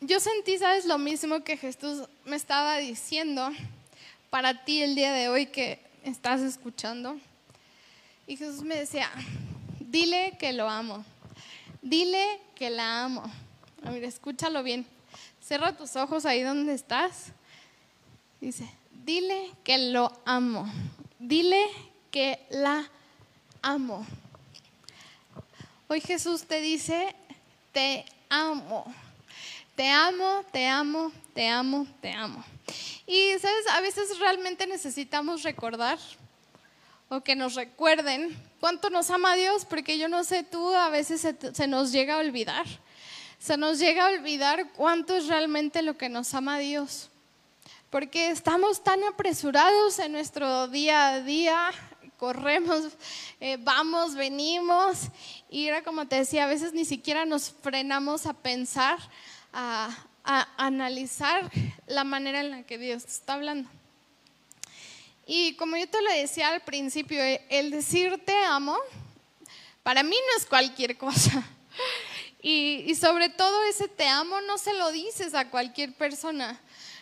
yo 0.00 0.20
sentí, 0.20 0.58
¿sabes? 0.58 0.84
Lo 0.84 0.98
mismo 0.98 1.42
que 1.42 1.56
Jesús 1.56 2.08
me 2.24 2.36
estaba 2.36 2.76
diciendo 2.76 3.50
para 4.30 4.64
ti 4.64 4.82
el 4.82 4.94
día 4.94 5.12
de 5.12 5.28
hoy 5.28 5.46
que 5.46 5.80
estás 6.04 6.42
escuchando. 6.42 7.18
Y 8.26 8.36
Jesús 8.36 8.62
me 8.62 8.76
decía, 8.76 9.10
dile 9.80 10.36
que 10.38 10.52
lo 10.52 10.68
amo, 10.68 11.04
dile 11.80 12.40
que 12.54 12.68
la 12.70 13.04
amo. 13.04 13.24
A 13.82 13.90
ver, 13.90 14.04
escúchalo 14.04 14.62
bien. 14.62 14.84
Cierra 15.40 15.76
tus 15.76 15.96
ojos 15.96 16.26
ahí 16.26 16.42
donde 16.42 16.74
estás. 16.74 17.32
Dice, 18.40 18.68
dile 19.04 19.52
que 19.64 19.78
lo 19.78 20.12
amo, 20.24 20.70
dile 21.18 21.64
que 22.10 22.38
la 22.50 22.88
amo. 23.62 24.06
Hoy 25.88 26.00
Jesús 26.00 26.44
te 26.44 26.60
dice, 26.60 27.14
te 27.72 28.04
amo. 28.28 28.84
Te 29.74 29.90
amo, 29.90 30.42
te 30.50 30.66
amo, 30.66 31.12
te 31.34 31.48
amo, 31.48 31.86
te 32.00 32.12
amo. 32.12 32.42
Y, 33.06 33.38
¿sabes? 33.38 33.66
A 33.72 33.80
veces 33.80 34.18
realmente 34.18 34.66
necesitamos 34.66 35.42
recordar 35.42 35.98
o 37.08 37.20
que 37.20 37.36
nos 37.36 37.54
recuerden 37.54 38.36
cuánto 38.58 38.90
nos 38.90 39.10
ama 39.10 39.36
Dios, 39.36 39.64
porque 39.64 39.98
yo 39.98 40.08
no 40.08 40.24
sé 40.24 40.42
tú, 40.42 40.74
a 40.74 40.88
veces 40.88 41.20
se, 41.20 41.36
se, 41.54 41.66
nos 41.66 41.92
llega 41.92 42.14
a 42.14 42.18
olvidar. 42.18 42.66
Se 43.38 43.56
nos 43.56 43.78
llega 43.78 44.06
a 44.06 44.10
olvidar 44.10 44.72
cuánto 44.72 45.14
es 45.14 45.26
realmente 45.26 45.82
lo 45.82 45.96
que 45.96 46.08
nos 46.08 46.32
ama 46.34 46.58
Dios. 46.58 47.10
Porque 47.90 48.30
estamos 48.30 48.82
tan 48.82 49.02
apresurados 49.04 49.98
en 50.00 50.12
nuestro 50.12 50.66
día 50.66 51.10
a 51.10 51.20
día, 51.20 51.70
corremos, 52.18 52.92
eh, 53.40 53.58
vamos, 53.60 54.14
venimos, 54.14 55.02
y 55.48 55.68
era 55.68 55.84
como 55.84 56.08
te 56.08 56.16
decía, 56.16 56.44
a 56.44 56.48
veces 56.48 56.72
ni 56.72 56.84
siquiera 56.84 57.24
nos 57.24 57.50
frenamos 57.62 58.26
a 58.26 58.34
pensar 58.34 58.98
a, 59.52 59.96
analizar 60.56 61.48
la 61.86 62.02
manera 62.02 62.40
en 62.40 62.50
la 62.50 62.62
que 62.64 62.78
Dios 62.78 63.04
está 63.04 63.34
hablando. 63.34 63.70
Y 65.24 65.54
como 65.54 65.76
yo 65.76 65.88
te 65.88 66.02
lo 66.02 66.10
decía 66.10 66.48
al 66.48 66.62
principio, 66.62 67.22
el 67.48 67.70
decir 67.70 68.20
te 68.24 68.36
amo, 68.44 68.76
para 69.84 70.02
mí 70.02 70.16
no 70.16 70.38
es 70.38 70.46
cualquier 70.46 70.96
cosa. 70.98 71.46
Y, 72.42 72.84
y, 72.86 72.94
sobre 72.94 73.28
todo 73.28 73.64
ese 73.64 73.88
te 73.88 74.06
amo 74.06 74.40
no 74.42 74.56
se 74.56 74.72
lo 74.74 74.92
dices 74.92 75.34
a 75.34 75.50
cualquier 75.50 75.94
persona. 75.94 76.60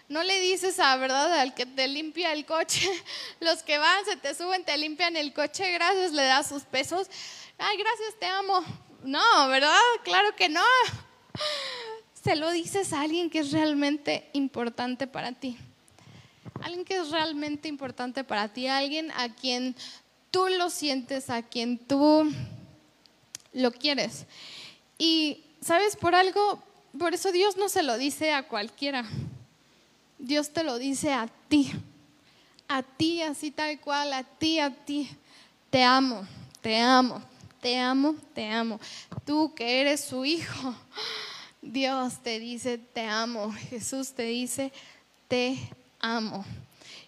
No 0.09 0.23
le 0.23 0.39
dices 0.41 0.79
a 0.81 0.97
verdad 0.97 1.33
al 1.41 1.55
que 1.55 1.65
te 1.65 1.89
limpia 1.89 2.33
el 2.33 2.45
coche, 2.45 2.89
los 3.41 3.63
que 3.63 3.79
van, 3.79 4.05
se 4.05 4.17
te 4.17 4.35
suben, 4.35 4.65
te 4.65 4.77
limpian 4.77 5.17
el 5.17 5.33
coche, 5.33 5.73
gracias, 5.73 6.13
le 6.13 6.25
das 6.25 6.49
sus 6.49 6.65
pesos. 6.65 7.09
Ay, 7.57 7.77
gracias, 7.79 8.19
te 8.19 8.27
amo. 8.27 8.63
No, 9.03 9.49
¿verdad? 9.49 9.79
Claro 10.03 10.35
que 10.37 10.49
no 10.49 10.63
se 12.23 12.37
lo 12.37 12.51
dices 12.51 12.93
a 12.93 13.01
alguien 13.01 13.31
que 13.31 13.41
es 13.41 13.53
realmente 13.53 14.29
importante 14.35 15.07
para 15.07 15.33
ti. 15.33 15.57
Alguien 16.63 16.85
que 16.85 16.97
es 16.97 17.11
realmente 17.11 17.69
importante 17.69 18.25
para 18.25 18.49
ti, 18.49 18.69
alguien 18.69 19.11
a 19.13 19.35
quien 19.35 19.75
tú 20.31 20.49
lo 20.49 20.71
sientes, 20.71 21.31
a 21.31 21.43
quien 21.43 21.79
tú 21.79 22.31
lo 23.53 23.73
quieres. 23.73 24.27
Y, 24.99 25.45
¿sabes? 25.61 25.97
Por 25.97 26.15
algo, 26.15 26.63
por 26.99 27.15
eso 27.15 27.33
Dios 27.33 27.57
no 27.57 27.69
se 27.69 27.83
lo 27.83 27.97
dice 27.97 28.33
a 28.33 28.49
cualquiera. 28.49 29.05
Dios 30.25 30.49
te 30.51 30.65
lo 30.65 30.79
dice 30.79 31.13
a 31.13 31.29
ti. 31.49 31.71
A 32.67 32.83
ti, 32.83 33.21
así 33.21 33.51
tal 33.51 33.79
cual, 33.79 34.11
a 34.15 34.25
ti, 34.25 34.59
a 34.59 34.71
ti. 34.71 35.11
Te 35.69 35.83
amo, 35.83 36.27
te 36.63 36.81
amo, 36.81 37.23
te 37.61 37.79
amo, 37.79 38.15
te 38.33 38.51
amo. 38.51 38.81
Tú 39.27 39.55
que 39.55 39.83
eres 39.83 40.03
su 40.03 40.25
hijo. 40.25 40.75
Dios 41.61 42.23
te 42.23 42.41
dice, 42.41 42.79
te 42.79 43.03
amo. 43.03 43.53
Jesús 43.69 44.13
te 44.13 44.23
dice, 44.23 44.73
te 45.29 45.59
amo. 46.01 46.43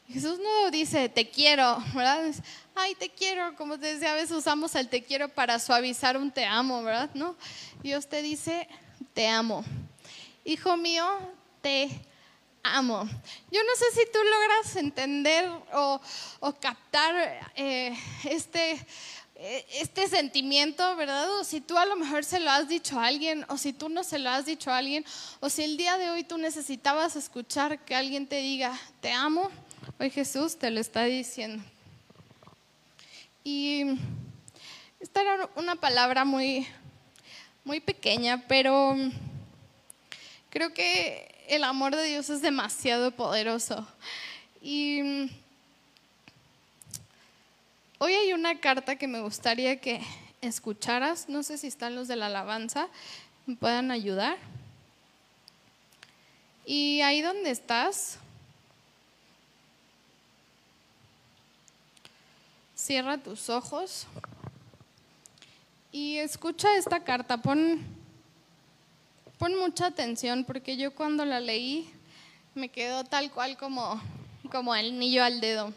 Jesús 0.09 0.39
no 0.39 0.71
dice, 0.71 1.09
te 1.09 1.31
quiero, 1.31 1.83
¿verdad? 1.95 2.35
Ay, 2.75 2.95
te 2.97 3.09
quiero, 3.09 3.57
como 3.57 3.79
te 3.79 3.95
decía, 3.95 4.13
a 4.13 4.15
veces 4.15 4.37
usamos 4.37 4.75
el 4.75 4.91
te 4.91 5.03
quiero 5.03 5.31
para 5.31 5.59
suavizar 5.59 6.19
un 6.19 6.31
te 6.31 6.45
amo, 6.45 6.83
¿verdad? 6.83 7.09
No, 7.15 7.35
Dios 7.83 8.07
te 8.09 8.21
dice, 8.21 8.69
te 9.15 9.27
amo. 9.27 9.65
Hijo 10.45 10.77
mío, 10.77 11.07
te 11.63 11.85
amo. 11.85 12.16
Yo 13.51 13.61
no 13.63 13.77
sé 13.77 13.85
si 13.93 14.11
tú 14.13 14.19
logras 14.23 14.77
entender 14.77 15.51
o, 15.73 16.01
captar 16.61 17.15
eh, 17.55 17.97
este 18.25 18.87
eh, 19.39 19.67
este 19.73 20.09
sentimiento, 20.09 20.97
¿verdad? 20.97 21.31
O 21.39 21.45
si 21.45 21.61
tú 21.61 21.77
a 21.77 21.85
lo 21.85 21.95
mejor 21.95 22.25
se 22.25 22.41
lo 22.41 22.51
has 22.51 22.69
dicho 22.69 22.99
a 22.99 23.07
alguien, 23.07 23.45
o 23.49 23.59
si 23.59 23.75
tú 23.75 23.91
no 23.91 24.03
se 24.03 24.19
lo 24.19 24.31
has 24.31 24.47
dicho 24.47 24.71
a 24.71 24.79
alguien, 24.79 25.05
o 25.41 25.51
si 25.51 25.63
el 25.63 25.77
día 25.77 25.99
de 25.99 26.09
hoy 26.09 26.25
tú 26.25 26.39
necesitabas 26.39 27.17
escuchar 27.17 27.85
que 27.85 27.95
alguien 27.95 28.27
te 28.27 28.37
diga, 28.37 28.73
te 29.03 29.13
amo, 29.13 29.51
hoy 30.01 30.09
Jesús 30.09 30.57
te 30.57 30.71
lo 30.71 30.81
está 30.81 31.05
diciendo. 31.05 31.63
Y 33.45 33.99
esta 35.01 35.21
era 35.21 35.51
una 35.55 35.77
palabra 35.77 36.25
muy, 36.25 36.67
muy 37.63 37.81
pequeña, 37.81 38.43
pero 38.49 38.97
creo 40.49 40.73
que 40.73 41.36
el 41.49 41.65
amor 41.65 41.95
de 41.97 42.05
Dios 42.05 42.31
es 42.31 42.43
demasiado 42.43 43.11
poderoso. 43.11 43.87
Y 44.61 45.31
Hoy 47.99 48.13
hay 48.13 48.35
una 48.35 48.61
carta 48.61 48.97
que 48.97 49.09
me 49.09 49.23
gustaría 49.23 49.81
que 49.81 50.03
escucharas. 50.43 51.31
No 51.31 51.43
sé 51.43 51.57
si 51.57 51.67
están 51.67 51.95
los 51.95 52.09
de 52.09 52.17
la 52.17 52.27
alabanza, 52.27 52.89
me 53.47 53.57
puedan 53.57 53.91
ayudar. 53.91 54.37
Y 56.67 57.01
ahí 57.01 57.23
donde 57.23 57.51
estás, 57.51 58.19
cierra 62.75 63.17
tus 63.17 63.49
ojos 63.49 64.07
y 65.91 66.19
escucha 66.19 66.77
esta 66.77 67.03
carta. 67.03 67.39
Pon, 67.39 67.83
pon 69.39 69.59
mucha 69.59 69.87
atención 69.87 70.45
porque 70.45 70.77
yo 70.77 70.95
cuando 70.95 71.25
la 71.25 71.41
leí 71.41 71.91
me 72.55 72.69
quedó 72.69 73.05
tal 73.05 73.31
cual 73.31 73.57
como, 73.57 74.01
como 74.51 74.75
el 74.75 74.99
niño 74.99 75.23
al 75.23 75.41
dedo. 75.41 75.73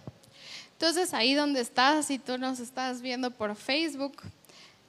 Entonces 0.74 1.14
ahí 1.14 1.34
donde 1.34 1.60
estás, 1.60 2.06
si 2.06 2.20
tú 2.20 2.38
nos 2.38 2.60
estás 2.60 3.02
viendo 3.02 3.32
por 3.32 3.56
Facebook, 3.56 4.22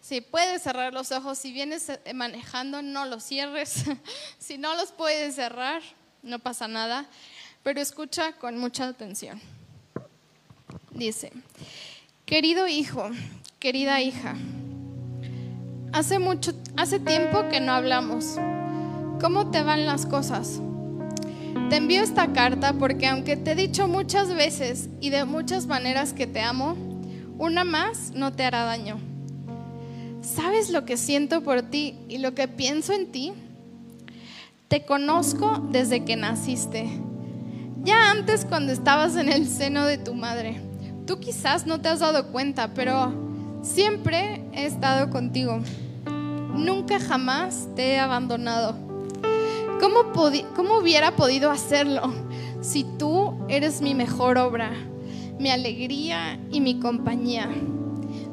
si 0.01 0.21
puedes 0.21 0.63
cerrar 0.63 0.95
los 0.95 1.13
ojos, 1.13 1.39
si 1.39 1.53
vienes 1.53 1.89
eh, 1.89 2.15
manejando, 2.15 2.81
no 2.81 3.07
los 3.07 3.25
cierres. 3.25 3.85
si 4.39 4.57
no 4.57 4.75
los 4.77 4.93
puedes 4.93 5.35
cerrar, 5.35 5.83
no 6.23 6.39
pasa 6.39 6.69
nada, 6.69 7.07
pero 7.63 7.81
escucha 7.81 8.33
con 8.35 8.57
mucha 8.57 8.87
atención. 8.87 9.41
Dice, 10.93 11.33
querido 12.25 12.69
hijo, 12.69 13.11
querida 13.59 14.01
hija, 14.01 14.37
hace 15.93 16.19
mucho, 16.19 16.53
hace 16.77 17.01
tiempo 17.01 17.49
que 17.49 17.61
no 17.61 17.73
hablamos. 17.73 18.37
¿Cómo 19.21 19.51
te 19.51 19.63
van 19.63 19.85
las 19.85 20.07
cosas? 20.07 20.63
Te 21.69 21.77
envío 21.77 22.03
esta 22.03 22.33
carta 22.33 22.73
porque 22.73 23.07
aunque 23.07 23.37
te 23.37 23.53
he 23.53 23.55
dicho 23.55 23.87
muchas 23.87 24.35
veces 24.35 24.89
y 24.99 25.11
de 25.11 25.27
muchas 25.27 25.67
maneras 25.67 26.15
que 26.15 26.27
te 26.27 26.41
amo, 26.41 26.75
una 27.37 27.65
más 27.65 28.13
no 28.15 28.33
te 28.33 28.45
hará 28.45 28.65
daño. 28.65 28.99
¿Sabes 30.23 30.71
lo 30.71 30.87
que 30.87 30.97
siento 30.97 31.43
por 31.43 31.61
ti 31.61 31.97
y 32.09 32.17
lo 32.17 32.35
que 32.35 32.49
pienso 32.49 32.95
en 32.95 33.13
ti? 33.13 33.33
Te 34.69 34.87
conozco 34.87 35.69
desde 35.71 36.05
que 36.05 36.17
naciste. 36.17 36.89
Ya 37.83 38.11
antes 38.11 38.47
cuando 38.47 38.73
estabas 38.73 39.17
en 39.17 39.29
el 39.29 39.47
seno 39.47 39.85
de 39.85 39.99
tu 39.99 40.15
madre. 40.15 40.63
Tú 41.07 41.21
quizás 41.21 41.67
no 41.67 41.79
te 41.79 41.89
has 41.89 42.01
dado 42.01 42.33
cuenta, 42.33 42.73
pero 42.73 43.13
siempre 43.63 44.43
he 44.55 44.65
estado 44.65 45.11
contigo. 45.11 45.61
Nunca 46.55 46.99
jamás 46.99 47.69
te 47.77 47.93
he 47.93 47.99
abandonado. 47.99 48.90
¿Cómo, 49.81 50.79
hubiera 50.79 51.17
podido 51.17 51.51
hacerlo 51.51 52.13
si 52.61 52.85
tú 52.85 53.35
eres 53.49 53.81
mi 53.81 53.95
mejor 53.95 54.37
obra, 54.37 54.73
mi 55.39 55.51
alegría 55.51 56.39
y 56.51 56.61
mi 56.61 56.79
compañía? 56.79 57.49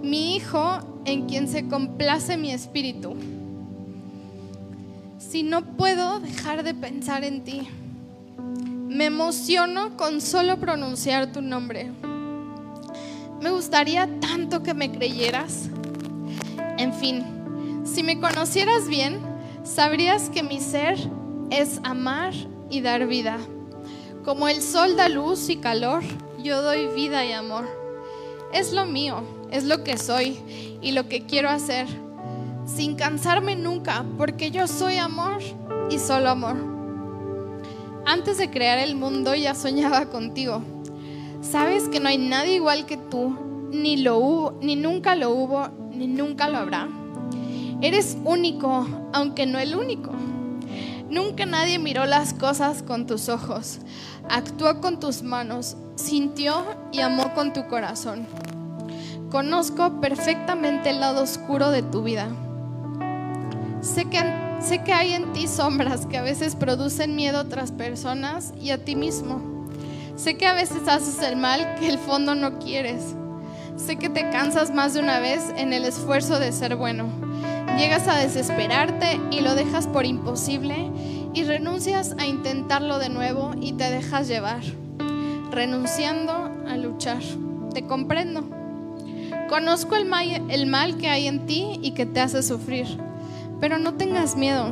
Mi 0.03 0.35
hijo 0.35 0.79
en 1.05 1.25
quien 1.27 1.47
se 1.47 1.67
complace 1.69 2.35
mi 2.35 2.51
espíritu. 2.51 3.15
Si 5.17 5.43
no 5.43 5.61
puedo 5.77 6.19
dejar 6.19 6.63
de 6.63 6.73
pensar 6.73 7.23
en 7.23 7.43
ti, 7.45 7.61
me 8.89 9.05
emociono 9.05 9.95
con 9.95 10.19
solo 10.19 10.57
pronunciar 10.57 11.31
tu 11.31 11.41
nombre. 11.41 11.91
Me 13.41 13.51
gustaría 13.51 14.19
tanto 14.19 14.63
que 14.63 14.73
me 14.73 14.91
creyeras. 14.91 15.69
En 16.77 16.93
fin, 16.93 17.23
si 17.85 18.03
me 18.03 18.19
conocieras 18.19 18.89
bien, 18.89 19.19
sabrías 19.63 20.29
que 20.29 20.43
mi 20.43 20.59
ser 20.59 20.97
es 21.49 21.79
amar 21.83 22.33
y 22.69 22.81
dar 22.81 23.07
vida. 23.07 23.37
Como 24.23 24.47
el 24.47 24.61
sol 24.61 24.95
da 24.95 25.07
luz 25.09 25.49
y 25.49 25.57
calor, 25.57 26.03
yo 26.43 26.61
doy 26.61 26.87
vida 26.87 27.25
y 27.25 27.31
amor. 27.31 27.65
Es 28.53 28.73
lo 28.73 28.85
mío, 28.85 29.23
es 29.51 29.63
lo 29.63 29.83
que 29.83 29.97
soy 29.97 30.37
y 30.81 30.91
lo 30.91 31.07
que 31.07 31.25
quiero 31.25 31.49
hacer. 31.49 31.87
sin 32.65 32.95
cansarme 32.95 33.55
nunca, 33.55 34.03
porque 34.17 34.51
yo 34.51 34.67
soy 34.67 34.97
amor 34.97 35.37
y 35.89 35.99
solo 35.99 36.29
amor. 36.29 36.57
Antes 38.05 38.37
de 38.37 38.49
crear 38.49 38.77
el 38.77 38.95
mundo 38.95 39.33
ya 39.35 39.55
soñaba 39.55 40.07
contigo. 40.09 40.61
Sabes 41.41 41.87
que 41.87 42.01
no 42.01 42.09
hay 42.09 42.17
nadie 42.17 42.55
igual 42.55 42.85
que 42.85 42.97
tú, 42.97 43.37
ni 43.71 43.97
lo 43.97 44.17
hubo, 44.17 44.59
ni 44.61 44.75
nunca 44.75 45.15
lo 45.15 45.29
hubo, 45.29 45.69
ni 45.93 46.07
nunca 46.07 46.49
lo 46.49 46.57
habrá. 46.57 46.89
Eres 47.81 48.17
único, 48.25 48.85
aunque 49.13 49.45
no 49.45 49.59
el 49.59 49.75
único. 49.75 50.11
Nunca 51.09 51.45
nadie 51.45 51.79
miró 51.79 52.05
las 52.05 52.33
cosas 52.33 52.83
con 52.83 53.07
tus 53.07 53.29
ojos, 53.29 53.79
actuó 54.29 54.81
con 54.81 54.99
tus 54.99 55.23
manos, 55.23 55.77
sintió 55.95 56.65
y 56.91 56.99
amó 56.99 57.33
con 57.33 57.53
tu 57.53 57.67
corazón. 57.67 58.27
Conozco 59.31 60.01
perfectamente 60.01 60.89
el 60.89 60.99
lado 60.99 61.23
oscuro 61.23 61.71
de 61.71 61.81
tu 61.81 62.03
vida. 62.03 62.27
Sé 63.81 64.05
que, 64.05 64.19
sé 64.59 64.83
que 64.83 64.91
hay 64.91 65.13
en 65.13 65.31
ti 65.31 65.47
sombras 65.47 66.05
que 66.05 66.17
a 66.17 66.23
veces 66.23 66.55
producen 66.55 67.15
miedo 67.15 67.37
a 67.37 67.41
otras 67.41 67.71
personas 67.71 68.53
y 68.59 68.71
a 68.71 68.83
ti 68.83 68.95
mismo. 68.95 69.67
Sé 70.17 70.35
que 70.35 70.45
a 70.45 70.53
veces 70.53 70.87
haces 70.87 71.21
el 71.21 71.37
mal 71.37 71.75
que 71.75 71.87
el 71.87 71.99
fondo 71.99 72.35
no 72.35 72.59
quieres. 72.59 73.15
Sé 73.77 73.97
que 73.97 74.09
te 74.09 74.29
cansas 74.29 74.73
más 74.73 74.93
de 74.93 74.99
una 74.99 75.19
vez 75.19 75.53
en 75.55 75.71
el 75.71 75.85
esfuerzo 75.85 76.39
de 76.39 76.51
ser 76.51 76.75
bueno. 76.75 77.26
Llegas 77.77 78.07
a 78.07 78.17
desesperarte 78.17 79.21
y 79.29 79.41
lo 79.41 79.53
dejas 79.53 79.85
por 79.85 80.07
imposible 80.07 80.91
y 81.35 81.43
renuncias 81.43 82.15
a 82.17 82.25
intentarlo 82.25 82.97
de 82.97 83.09
nuevo 83.09 83.51
y 83.61 83.73
te 83.73 83.91
dejas 83.91 84.27
llevar, 84.27 84.61
renunciando 85.51 86.33
a 86.67 86.75
luchar. 86.75 87.21
Te 87.75 87.85
comprendo. 87.85 88.43
Conozco 89.47 89.95
el 89.95 90.05
mal, 90.05 90.49
el 90.49 90.65
mal 90.65 90.97
que 90.97 91.07
hay 91.07 91.27
en 91.27 91.45
ti 91.45 91.79
y 91.83 91.91
que 91.91 92.07
te 92.07 92.19
hace 92.19 92.41
sufrir, 92.41 92.87
pero 93.59 93.77
no 93.77 93.93
tengas 93.93 94.35
miedo. 94.35 94.71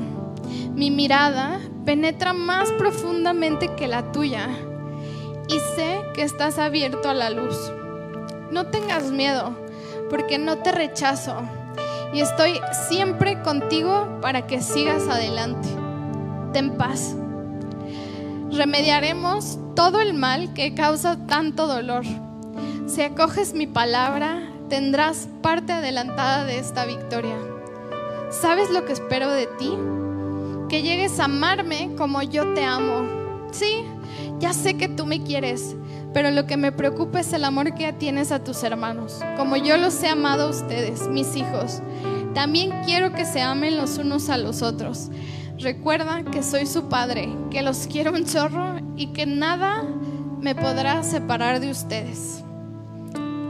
Mi 0.74 0.90
mirada 0.90 1.60
penetra 1.86 2.34
más 2.34 2.72
profundamente 2.72 3.76
que 3.76 3.88
la 3.88 4.12
tuya 4.12 4.50
y 5.48 5.60
sé 5.76 6.02
que 6.16 6.24
estás 6.24 6.58
abierto 6.58 7.08
a 7.08 7.14
la 7.14 7.30
luz. 7.30 7.56
No 8.50 8.66
tengas 8.72 9.12
miedo, 9.12 9.56
porque 10.10 10.40
no 10.40 10.58
te 10.58 10.72
rechazo 10.72 11.44
y 12.16 12.22
estoy 12.22 12.62
siempre 12.88 13.42
contigo 13.42 14.20
para 14.22 14.48
que 14.48 14.62
sigas 14.62 15.06
adelante. 15.10 15.68
Ten 16.54 16.78
paz. 16.78 17.14
Remediaremos 18.54 19.60
todo 19.76 20.00
el 20.00 20.14
mal 20.14 20.54
que 20.54 20.74
causa 20.74 21.18
tanto 21.28 21.68
dolor. 21.68 22.06
Si 22.88 23.02
acoges 23.02 23.54
mi 23.54 23.68
palabra, 23.68 24.50
tendrás 24.70 25.28
parte 25.42 25.74
adelantada 25.74 26.46
de 26.46 26.58
esta 26.58 26.86
victoria. 26.86 27.36
¿Sabes 28.30 28.72
lo 28.72 28.86
que 28.86 28.94
espero 28.94 29.30
de 29.30 29.48
ti? 29.48 29.74
Que 30.70 30.84
llegues 30.84 31.20
a 31.20 31.26
amarme 31.26 31.96
como 31.98 32.22
yo 32.22 32.54
te 32.54 32.64
amo. 32.64 33.10
Sí, 33.52 33.84
ya 34.40 34.54
sé 34.54 34.78
que 34.78 34.88
tú 34.88 35.06
me 35.06 35.22
quieres, 35.22 35.76
pero 36.16 36.32
lo 36.32 36.48
que 36.48 36.56
me 36.56 36.72
preocupa 36.72 37.20
es 37.20 37.34
el 37.34 37.44
amor 37.44 37.74
que 37.76 37.92
tienes 37.92 38.32
a 38.32 38.42
tus 38.42 38.64
hermanos, 38.64 39.20
como 39.36 39.58
yo 39.58 39.76
los 39.76 40.02
he 40.02 40.08
amado 40.08 40.44
a 40.44 40.50
ustedes, 40.50 41.10
mis 41.10 41.36
hijos. 41.36 41.82
También 42.34 42.72
quiero 42.86 43.12
que 43.12 43.26
se 43.26 43.42
amen 43.42 43.76
los 43.76 43.98
unos 43.98 44.30
a 44.30 44.38
los 44.38 44.62
otros. 44.62 45.10
Recuerda 45.60 46.24
que 46.24 46.42
soy 46.42 46.68
su 46.68 46.88
padre, 46.88 47.28
que 47.52 47.62
los 47.62 47.88
quiero 47.88 48.14
un 48.14 48.24
chorro 48.24 48.78
y 48.96 49.08
que 49.08 49.26
nada 49.26 49.84
me 50.40 50.56
podrá 50.56 51.04
separar 51.04 51.60
de 51.60 51.70
ustedes. 51.70 52.46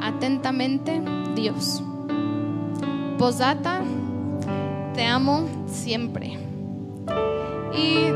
Atentamente, 0.02 1.04
Dios. 1.36 1.84
Posdata, 3.20 3.84
te 4.96 5.06
amo 5.06 5.48
siempre. 5.68 6.40
Y 7.78 8.08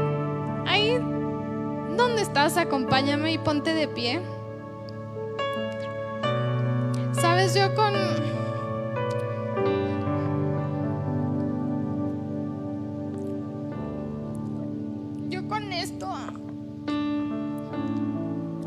ahí 0.66 0.98
donde 1.96 2.24
estás, 2.24 2.58
acompáñame 2.58 3.32
y 3.32 3.38
ponte 3.38 3.76
de 3.76 3.88
pie. 3.88 4.20
Yo 7.48 7.74
con 7.74 7.94
yo 15.30 15.48
con 15.48 15.72
esto 15.72 16.10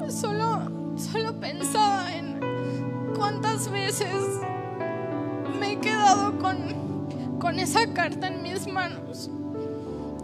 solo 0.08 0.96
solo 0.96 1.38
pensaba 1.38 2.12
en 2.14 2.40
cuántas 3.14 3.70
veces 3.70 4.08
me 5.60 5.72
he 5.72 5.78
quedado 5.78 6.38
con 6.38 6.56
con 7.38 7.58
esa 7.58 7.92
carta 7.92 8.28
en 8.28 8.42
mis 8.42 8.66
manos. 8.66 9.30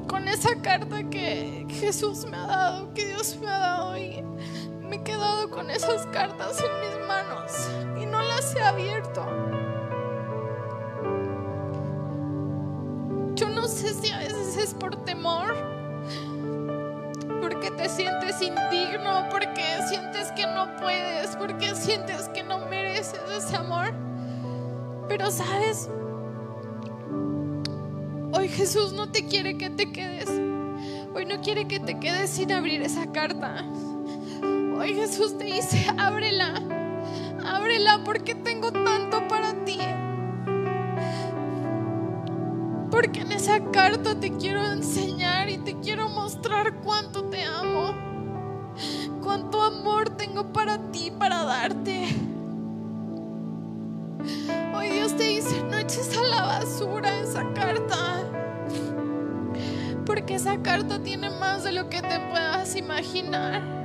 Con 0.08 0.26
esa 0.26 0.56
carta 0.62 1.04
que 1.10 1.66
Jesús 1.68 2.24
me 2.24 2.38
ha 2.38 2.46
dado, 2.46 2.94
que 2.94 3.06
Dios 3.06 3.36
me 3.40 3.46
ha 3.46 3.58
dado 3.58 3.98
y 3.98 4.24
me 4.80 4.96
he 4.96 5.02
quedado 5.02 5.50
con 5.50 5.70
esas 5.70 6.06
cartas 6.06 6.58
en 6.60 6.80
mis 6.80 7.06
manos 7.06 8.07
las 8.48 8.56
he 8.56 8.62
abierto. 8.62 9.26
Yo 13.34 13.48
no 13.48 13.66
sé 13.66 13.94
si 13.94 14.10
a 14.10 14.18
veces 14.18 14.56
es 14.56 14.74
por 14.74 14.96
temor, 15.04 15.54
porque 17.40 17.70
te 17.70 17.88
sientes 17.88 18.40
indigno, 18.42 19.28
porque 19.30 19.62
sientes 19.88 20.32
que 20.32 20.46
no 20.46 20.76
puedes, 20.76 21.36
porque 21.36 21.74
sientes 21.74 22.28
que 22.30 22.42
no 22.42 22.58
mereces 22.66 23.20
ese 23.36 23.56
amor. 23.56 23.92
Pero 25.08 25.30
sabes, 25.30 25.88
hoy 28.32 28.48
Jesús 28.48 28.92
no 28.92 29.10
te 29.10 29.26
quiere 29.26 29.56
que 29.56 29.70
te 29.70 29.92
quedes. 29.92 30.28
Hoy 31.14 31.24
no 31.24 31.40
quiere 31.40 31.66
que 31.66 31.80
te 31.80 31.98
quedes 31.98 32.30
sin 32.30 32.52
abrir 32.52 32.82
esa 32.82 33.10
carta. 33.12 33.64
Hoy 34.78 34.94
Jesús 34.94 35.36
te 35.36 35.44
dice, 35.44 35.86
ábrela, 35.96 36.54
ábrela 37.56 38.02
porque 38.04 38.34
tengo 38.34 38.72
tanto 38.72 39.26
para 39.28 39.52
ti. 39.64 39.78
Porque 42.90 43.20
en 43.20 43.32
esa 43.32 43.62
carta 43.70 44.18
te 44.18 44.36
quiero 44.36 44.64
enseñar 44.64 45.48
y 45.48 45.58
te 45.58 45.78
quiero 45.78 46.08
mostrar 46.08 46.74
cuánto 46.80 47.24
te 47.24 47.44
amo, 47.44 47.94
cuánto 49.22 49.62
amor 49.62 50.10
tengo 50.10 50.52
para 50.52 50.78
ti, 50.90 51.10
para 51.10 51.44
darte. 51.44 52.08
Hoy 54.74 54.88
Dios 54.90 55.16
te 55.16 55.24
dice, 55.24 55.62
no 55.70 55.78
eches 55.78 56.16
a 56.16 56.22
la 56.22 56.42
basura 56.42 57.20
esa 57.20 57.44
carta. 57.52 58.24
Porque 60.04 60.34
esa 60.34 60.60
carta 60.62 61.02
tiene 61.02 61.30
más 61.30 61.64
de 61.64 61.72
lo 61.72 61.88
que 61.88 62.00
te 62.00 62.18
puedas 62.30 62.74
imaginar. 62.76 63.77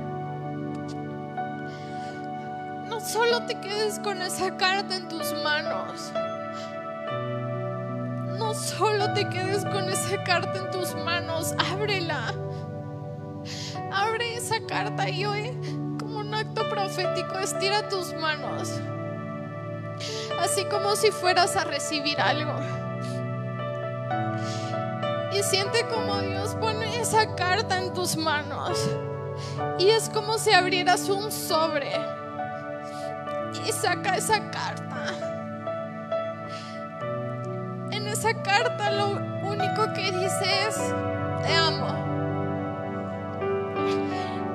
No 2.88 3.00
solo 3.00 3.46
te 3.46 3.58
quedes 3.60 3.98
con 3.98 4.20
esa 4.20 4.56
carta 4.56 4.96
en 4.96 5.08
tus 5.08 5.32
manos. 5.42 6.12
No 8.38 8.52
solo 8.54 9.12
te 9.14 9.28
quedes 9.28 9.64
con 9.64 9.88
esa 9.88 10.22
carta 10.22 10.58
en 10.58 10.70
tus 10.70 10.94
manos. 10.94 11.54
Ábrela. 11.72 12.32
Abre 13.92 14.36
esa 14.36 14.56
carta 14.66 15.08
y 15.08 15.24
hoy, 15.24 15.50
como 15.98 16.20
un 16.20 16.34
acto 16.34 16.68
profético, 16.68 17.38
estira 17.38 17.88
tus 17.88 18.12
manos. 18.14 18.70
Así 20.40 20.64
como 20.66 20.94
si 20.96 21.10
fueras 21.10 21.56
a 21.56 21.64
recibir 21.64 22.20
algo. 22.20 22.54
Y 25.32 25.42
siente 25.42 25.86
como 25.86 26.20
Dios 26.20 26.54
pone 26.56 27.00
esa 27.00 27.34
carta 27.34 27.78
en 27.78 27.92
tus 27.92 28.16
manos. 28.16 28.78
Y 29.78 29.88
es 29.88 30.08
como 30.10 30.38
si 30.38 30.52
abrieras 30.52 31.08
un 31.08 31.32
sobre. 31.32 31.92
Y 33.66 33.72
saca 33.72 34.16
esa 34.16 34.50
carta. 34.50 35.06
En 37.90 38.06
esa 38.06 38.34
carta 38.42 38.90
lo 38.90 39.12
único 39.48 39.92
que 39.94 40.12
dice 40.12 40.66
es, 40.68 40.76
te 41.42 41.54
amo. 41.54 42.04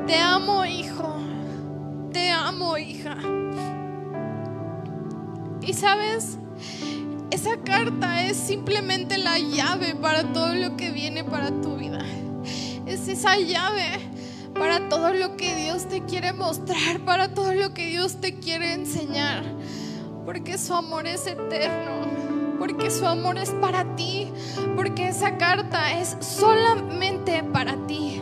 Te 0.06 0.18
amo, 0.18 0.66
hijo. 0.66 1.18
Te 2.12 2.32
amo, 2.32 2.78
hija. 2.78 3.16
Y 5.62 5.74
sabes, 5.74 6.38
esa 7.32 7.58
carta 7.64 8.24
es 8.24 8.38
simplemente 8.38 9.18
la 9.18 9.38
llave 9.38 9.96
para 9.96 10.24
todo 10.34 10.54
lo 10.56 10.76
que 10.76 10.92
viene 10.92 11.24
para 11.24 11.50
tu 11.62 11.78
vida. 11.78 12.00
Es 12.86 13.08
esa 13.08 13.38
llave 13.38 14.09
para 14.60 14.90
todo 14.90 15.14
lo 15.14 15.38
que 15.38 15.56
Dios 15.56 15.88
te 15.88 16.04
quiere 16.04 16.34
mostrar, 16.34 17.00
para 17.06 17.34
todo 17.34 17.54
lo 17.54 17.74
que 17.74 17.88
Dios 17.88 18.18
te 18.22 18.36
quiere 18.36 18.74
enseñar. 18.74 19.44
Porque 20.26 20.58
su 20.58 20.74
amor 20.76 21.08
es 21.08 21.26
eterno, 21.26 22.06
porque 22.60 22.92
su 22.92 23.08
amor 23.08 23.38
es 23.38 23.50
para 23.52 23.96
ti, 23.96 24.28
porque 24.76 25.08
esa 25.08 25.38
carta 25.38 26.00
es 26.00 26.16
solamente 26.20 27.42
para 27.44 27.76
ti. 27.88 28.22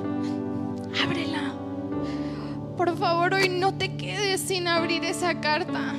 Ábrela. 1.04 1.54
Por 2.78 2.95
favor, 2.97 3.34
hoy 3.34 3.50
no 3.50 3.73
te 3.73 3.97
quedes 3.97 4.39
sin 4.39 4.67
abrir 4.67 5.04
esa 5.04 5.41
carta. 5.41 5.95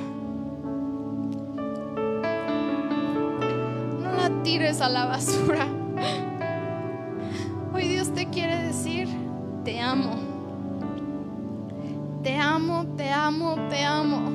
tires 4.43 4.81
a 4.81 4.89
la 4.89 5.05
basura. 5.05 5.67
Hoy 7.73 7.87
Dios 7.87 8.13
te 8.13 8.27
quiere 8.29 8.55
decir, 8.63 9.07
te 9.63 9.79
amo. 9.79 10.28
Te 12.23 12.35
amo, 12.37 12.85
te 12.97 13.09
amo, 13.09 13.55
te 13.69 13.85
amo. 13.85 14.29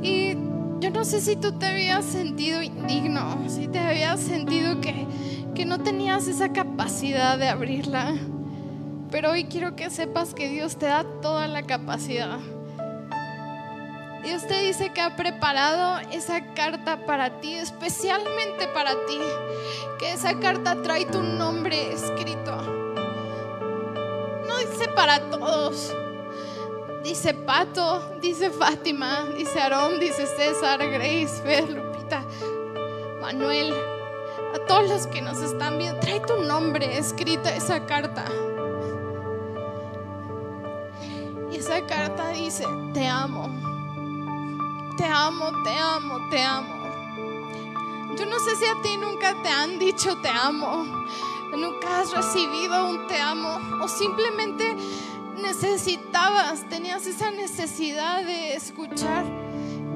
Y 0.00 0.34
yo 0.78 0.90
no 0.90 1.04
sé 1.04 1.20
si 1.20 1.34
tú 1.34 1.58
te 1.58 1.66
habías 1.66 2.04
sentido 2.04 2.62
indigno, 2.62 3.36
si 3.48 3.66
te 3.66 3.80
habías 3.80 4.20
sentido 4.20 4.80
que, 4.80 5.06
que 5.56 5.64
no 5.64 5.80
tenías 5.80 6.28
esa 6.28 6.52
capacidad 6.52 7.36
de 7.36 7.48
abrirla. 7.48 8.14
Pero 9.10 9.32
hoy 9.32 9.44
quiero 9.44 9.74
que 9.74 9.90
sepas 9.90 10.34
que 10.34 10.48
Dios 10.48 10.76
te 10.76 10.86
da 10.86 11.04
toda 11.20 11.48
la 11.48 11.64
capacidad. 11.64 12.38
Dios 14.22 14.46
te 14.46 14.60
dice 14.62 14.90
que 14.90 15.00
ha 15.00 15.16
preparado 15.16 15.98
esa 16.12 16.52
carta 16.54 17.06
para 17.06 17.40
ti, 17.40 17.54
especialmente 17.54 18.68
para 18.72 18.92
ti. 19.06 19.18
Que 19.98 20.12
esa 20.12 20.38
carta 20.38 20.80
trae 20.82 21.06
tu 21.06 21.22
nombre 21.22 21.92
escrito. 21.92 22.56
No 24.46 24.58
dice 24.58 24.86
para 24.94 25.18
todos. 25.30 25.92
Dice 27.02 27.32
Pato, 27.34 28.02
dice 28.20 28.50
Fátima, 28.50 29.24
dice 29.36 29.60
Aarón, 29.60 30.00
dice 30.00 30.26
César, 30.26 30.78
Grace, 30.78 31.40
Fer, 31.42 31.70
Lupita, 31.70 32.24
Manuel. 33.20 33.72
A 34.54 34.58
todos 34.66 34.88
los 34.88 35.06
que 35.06 35.22
nos 35.22 35.40
están 35.40 35.78
viendo, 35.78 36.00
trae 36.00 36.20
tu 36.20 36.42
nombre 36.42 36.98
escrita 36.98 37.54
esa 37.54 37.86
carta. 37.86 38.24
Y 41.50 41.56
esa 41.56 41.86
carta 41.86 42.28
dice, 42.30 42.64
te 42.92 43.06
amo 43.06 43.68
te 44.98 45.04
amo, 45.04 45.52
te 45.62 45.78
amo, 45.78 46.28
te 46.28 46.42
amo. 46.42 46.74
Yo 48.18 48.26
no 48.26 48.40
sé 48.40 48.56
si 48.56 48.64
a 48.64 48.82
ti 48.82 48.96
nunca 48.96 49.40
te 49.44 49.48
han 49.48 49.78
dicho 49.78 50.16
te 50.20 50.28
amo, 50.28 50.84
nunca 51.56 52.00
has 52.00 52.10
recibido 52.12 52.84
un 52.84 53.06
te 53.06 53.20
amo 53.20 53.60
o 53.80 53.86
simplemente 53.86 54.76
necesitabas, 55.42 56.68
tenías 56.68 57.06
esa 57.06 57.30
necesidad 57.30 58.24
de 58.24 58.54
escuchar 58.54 59.24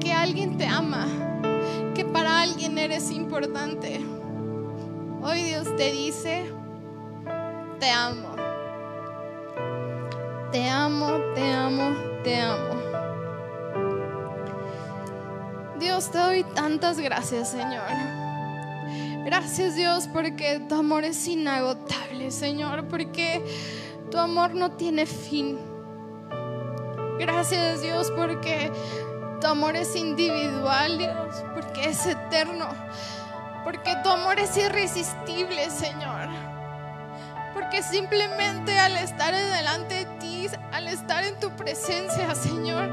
que 0.01 0.13
alguien 0.13 0.57
te 0.57 0.67
ama, 0.67 1.07
que 1.95 2.05
para 2.05 2.43
alguien 2.43 2.79
eres 2.79 3.11
importante. 3.11 4.01
Hoy 5.23 5.43
Dios 5.43 5.77
te 5.77 5.93
dice, 5.93 6.45
te 7.79 7.91
amo. 7.91 8.35
Te 10.51 10.69
amo, 10.69 11.19
te 11.35 11.53
amo, 11.53 11.97
te 12.25 12.41
amo. 12.41 12.83
Dios, 15.79 16.11
te 16.11 16.19
doy 16.19 16.45
tantas 16.45 16.99
gracias, 16.99 17.51
Señor. 17.51 17.87
Gracias, 19.25 19.77
Dios, 19.77 20.09
porque 20.13 20.61
tu 20.69 20.75
amor 20.75 21.05
es 21.05 21.27
inagotable, 21.27 22.31
Señor, 22.31 22.89
porque 22.89 23.43
tu 24.13 24.19
amor 24.19 24.55
no 24.55 24.73
tiene 24.73 25.07
fin. 25.07 25.59
Gracias, 27.19 27.81
Dios, 27.81 28.13
porque 28.15 28.71
tu 29.41 29.47
amor 29.47 29.75
es 29.75 29.97
individual, 29.97 30.99
Dios, 30.99 31.43
porque 31.55 31.89
es 31.89 32.05
eterno, 32.05 32.69
porque 33.65 33.97
tu 34.03 34.11
amor 34.11 34.39
es 34.39 34.55
irresistible, 34.59 35.71
Señor. 35.71 36.29
Porque 37.55 37.83
simplemente 37.83 38.79
al 38.79 38.99
estar 38.99 39.35
delante 39.35 39.95
de 39.95 40.05
ti, 40.19 40.47
al 40.73 40.89
estar 40.89 41.25
en 41.25 41.41
tu 41.41 41.51
presencia, 41.57 42.35
Señor, 42.35 42.89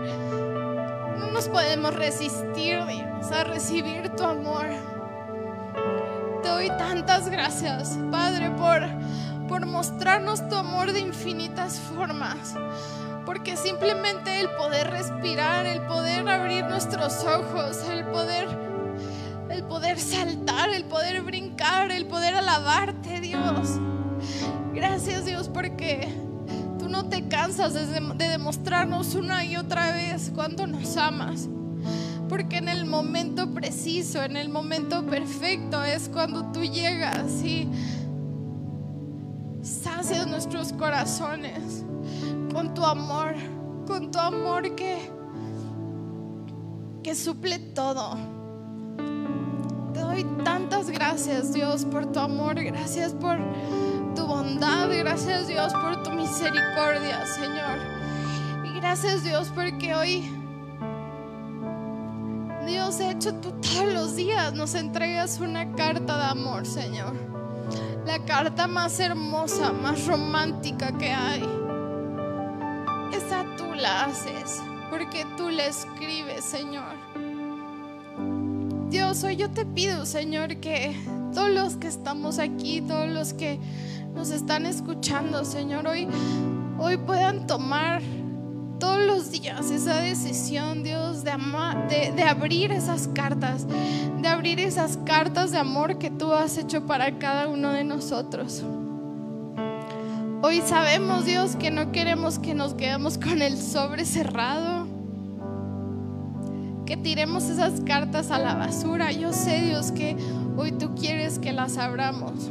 nos 1.34 1.50
podemos 1.50 1.94
resistir, 1.96 2.86
Dios, 2.86 3.32
a 3.34 3.44
recibir 3.44 4.10
tu 4.16 4.24
amor. 4.24 4.68
Te 6.44 6.48
doy 6.48 6.70
tantas 6.70 7.28
gracias, 7.28 8.00
Padre, 8.10 8.52
por, 8.52 8.88
por 9.50 9.66
mostrarnos 9.66 10.48
tu 10.48 10.56
amor 10.56 10.94
de 10.94 11.00
infinitas 11.00 11.80
formas. 11.80 12.56
Porque 13.26 13.58
simplemente 13.58 14.40
el 14.40 14.50
poder 14.52 14.90
respirar, 14.92 15.66
el 15.66 15.82
poder 15.82 16.30
abrir 16.30 16.64
nuestros 16.66 17.26
ojos, 17.26 17.78
el 17.92 18.06
poder, 18.06 18.48
el 19.50 19.64
poder 19.64 20.00
saltar, 20.00 20.70
el 20.70 20.86
poder 20.86 21.24
brincar, 21.24 21.92
el 21.92 22.06
poder 22.06 22.36
alabarte, 22.36 23.20
Dios. 23.20 23.80
Gracias, 24.74 25.26
Dios, 25.26 25.50
porque 25.50 26.08
no 26.90 27.06
te 27.06 27.28
cansas 27.28 27.74
de, 27.74 28.28
demostrarnos 28.28 29.16
una 29.16 29.46
y 29.46 29.56
otra 29.56 29.94
vez 29.94 30.32
cuánto 30.34 30.68
nos 30.68 30.98
amas. 30.98 31.48
Porque 32.28 32.58
en 32.58 32.70
el 32.70 32.86
momento 32.86 33.52
preciso, 33.54 34.24
en 34.24 34.38
el 34.38 34.50
momento 34.50 35.06
perfecto 35.06 35.84
es 35.84 36.10
cuando 36.10 36.52
tú 36.52 36.64
llegas 36.64 37.44
y 37.44 37.68
sacias 39.62 40.28
nuestros 40.28 40.74
corazones 40.74 41.84
con 42.54 42.74
tu 42.74 42.84
amor, 42.84 43.36
con 43.86 44.12
tu 44.12 44.20
amor 44.20 44.76
que, 44.76 45.12
que 47.04 47.16
suple 47.16 47.60
todo. 47.60 48.18
Te 49.94 50.00
doy 50.00 50.24
tantas 50.44 50.90
gracias, 50.90 51.54
Dios, 51.54 51.86
por 51.86 52.06
tu 52.12 52.20
amor. 52.20 52.56
Gracias 52.56 53.14
por 53.14 53.38
tu 54.16 54.26
bondad. 54.26 54.90
Gracias 54.90 55.48
Dios 55.48 55.74
por 55.74 56.04
tu 56.04 56.12
misericordia, 56.12 57.26
Señor. 57.26 57.80
Y 58.66 58.80
gracias 58.80 59.24
Dios 59.24 59.52
porque 59.54 59.94
hoy, 59.96 60.32
Dios, 62.66 63.00
hecho 63.00 63.34
tú 63.36 63.52
todos 63.62 63.94
los 63.94 64.16
días 64.16 64.54
nos 64.54 64.76
entregas 64.76 65.40
una 65.40 65.72
carta 65.74 66.18
de 66.18 66.24
amor, 66.24 66.66
Señor. 66.66 67.29
La 68.06 68.20
carta 68.26 68.68
más 68.68 69.00
hermosa, 69.00 69.72
más 69.72 70.06
romántica 70.08 70.98
que 70.98 71.12
hay. 71.12 71.44
Esa 73.14 73.46
tú 73.58 73.74
la 73.76 74.06
haces 74.06 74.62
porque 74.90 75.26
tú 75.38 75.50
la 75.50 75.66
escribes, 75.68 76.44
Señor. 76.44 76.96
Dios, 78.90 79.24
hoy 79.24 79.36
yo 79.36 79.50
te 79.52 79.66
pido, 79.66 80.06
Señor, 80.06 80.58
que 80.58 80.96
todos 81.34 81.50
los 81.50 81.76
que 81.76 81.88
estamos 81.88 82.40
aquí, 82.40 82.82
todos 82.82 83.08
los 83.08 83.34
que 83.34 83.60
nos 84.16 84.32
están 84.32 84.66
escuchando, 84.66 85.46
Señor, 85.46 85.88
hoy, 85.88 86.08
hoy 86.80 86.98
puedan 86.98 87.46
tomar 87.46 88.02
todos 88.80 89.00
los 89.00 89.32
días 89.32 89.70
esa 89.72 89.98
decisión, 89.98 90.84
Dios, 90.84 91.24
de, 91.24 91.34
de, 91.90 92.12
de, 92.14 92.24
abrir 92.24 92.72
esas 92.72 93.10
cartas, 93.10 93.68
de 93.68 94.28
abrir 94.28 94.60
esas 94.60 94.98
cartas 95.06 95.52
de 95.52 95.58
amor 95.58 95.98
que 95.98 96.10
tú 96.10 96.34
has 96.34 96.58
hecho 96.58 96.86
para 96.86 97.20
cada 97.20 97.48
uno 97.48 97.72
de 97.72 97.84
nosotros. 97.84 98.64
Hoy 100.42 100.62
sabemos, 100.62 101.26
Dios, 101.26 101.58
que 101.58 101.70
no 101.70 101.92
queremos 101.92 102.40
que 102.40 102.54
nos 102.54 102.74
quedemos 102.74 103.18
con 103.18 103.42
el 103.42 103.58
sobre 103.58 104.06
cerrado, 104.06 104.88
que 106.86 106.96
tiremos 106.96 107.50
esas 107.50 107.82
cartas 107.82 108.32
a 108.32 108.40
la 108.40 108.56
basura. 108.56 109.12
Yo 109.12 109.34
sé, 109.34 109.62
Dios, 109.62 109.92
que 109.92 110.16
hoy 110.56 110.72
tú 110.72 110.96
quieres 110.96 111.40
que 111.40 111.52
las 111.52 111.78
abramos. 111.78 112.50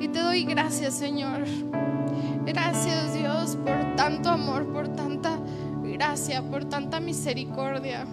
Y 0.00 0.08
te 0.08 0.20
doy 0.20 0.44
gracias, 0.44 0.94
Señor. 0.94 1.44
Gracias, 2.46 3.12
Dios, 3.12 3.56
por 3.56 3.96
tanto 3.96 4.30
amor, 4.30 4.66
por 4.72 4.88
tanta 4.88 5.05
gracia, 5.96 6.42
por 6.42 6.66
tanta 6.66 7.00
misericordia. 7.00 8.06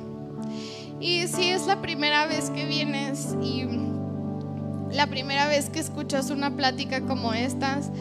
Y 1.00 1.28
si 1.28 1.50
es 1.50 1.68
la 1.68 1.82
primera 1.82 2.26
vez 2.28 2.50
que 2.50 2.66
vienes 2.66 3.36
y 3.42 3.66
la 4.90 5.08
primera 5.08 5.48
vez 5.48 5.70
que 5.70 5.80
escuchas 5.80 6.30
una 6.30 6.56
plática 6.56 7.02
como 7.02 7.34
estas, 7.34 7.92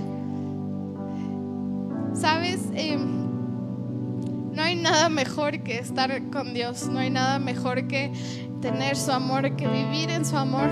sabes, 2.15 2.61
eh, 2.75 2.97
no 2.97 4.63
hay 4.63 4.77
nada 4.77 5.09
mejor 5.09 5.65
que 5.65 5.79
estar 5.79 6.31
con 6.31 6.55
Dios, 6.55 6.87
no 6.87 7.01
hay 7.01 7.11
nada 7.11 7.41
mejor 7.41 7.89
que 7.89 8.13
tener 8.61 8.97
su 8.97 9.11
amor, 9.11 9.57
que 9.57 9.67
vivir 9.67 10.11
en 10.11 10.25
su 10.25 10.37
amor. 10.37 10.71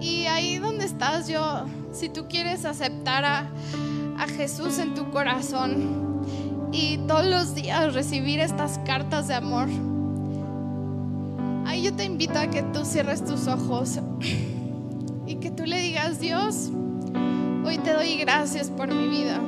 Y 0.00 0.26
ahí 0.26 0.58
donde 0.58 0.86
estás 0.86 1.28
yo, 1.28 1.66
si 1.92 2.08
tú 2.08 2.26
quieres 2.28 2.64
aceptar 2.64 3.24
a, 3.24 3.46
Jesús 4.36 4.78
en 4.78 4.94
tu 4.94 5.10
corazón 5.10 6.01
y 6.72 6.98
todos 7.06 7.26
los 7.26 7.54
días 7.54 7.92
recibir 7.92 8.40
estas 8.40 8.78
cartas 8.78 9.28
de 9.28 9.34
amor, 9.34 9.68
ahí 11.66 11.82
yo 11.82 11.94
te 11.94 12.04
invito 12.04 12.38
a 12.38 12.46
que 12.46 12.62
tú 12.62 12.84
cierres 12.84 13.24
tus 13.24 13.46
ojos 13.46 14.00
y 15.26 15.34
que 15.36 15.50
tú 15.50 15.64
le 15.66 15.78
digas, 15.80 16.18
Dios, 16.18 16.70
hoy 17.64 17.78
te 17.78 17.92
doy 17.92 18.16
gracias 18.16 18.70
por 18.70 18.88
mi 18.88 19.06
vida. 19.06 19.38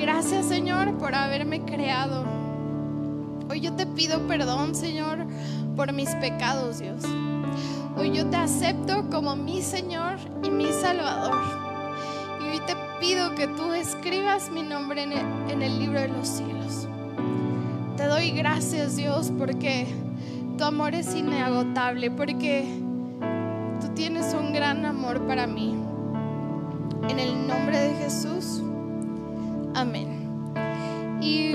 Gracias 0.00 0.46
Señor 0.46 0.98
por 0.98 1.14
haberme 1.14 1.64
creado. 1.64 2.24
Hoy 3.48 3.60
yo 3.60 3.72
te 3.74 3.86
pido 3.86 4.26
perdón 4.26 4.74
Señor 4.74 5.26
por 5.76 5.92
mis 5.92 6.10
pecados 6.16 6.80
Dios. 6.80 7.02
Hoy 7.96 8.12
yo 8.12 8.26
te 8.26 8.36
acepto 8.36 9.08
como 9.10 9.36
mi 9.36 9.62
Señor 9.62 10.18
y 10.42 10.50
mi 10.50 10.66
Salvador. 10.72 11.67
Pido 13.00 13.34
que 13.36 13.46
tú 13.46 13.72
escribas 13.74 14.50
mi 14.50 14.62
nombre 14.62 15.04
en 15.04 15.62
el, 15.62 15.78
libro 15.78 16.00
de 16.00 16.08
los 16.08 16.26
cielos. 16.26 16.88
Te 17.96 18.04
doy 18.06 18.32
gracias 18.32 18.96
Dios 18.96 19.32
porque 19.38 19.86
tu 20.56 20.64
amor 20.64 20.94
es 20.94 21.14
inagotable, 21.14 22.10
porque 22.10 22.66
tienes 23.94 24.34
un 24.34 24.52
gran 24.52 24.84
amor 24.84 25.26
para 25.26 25.46
mí. 25.46 25.76
En 27.08 27.18
el 27.20 27.46
nombre 27.46 27.78
de 27.78 27.94
Jesús. 27.94 28.62
Amén. 29.74 30.08
Y 31.20 31.52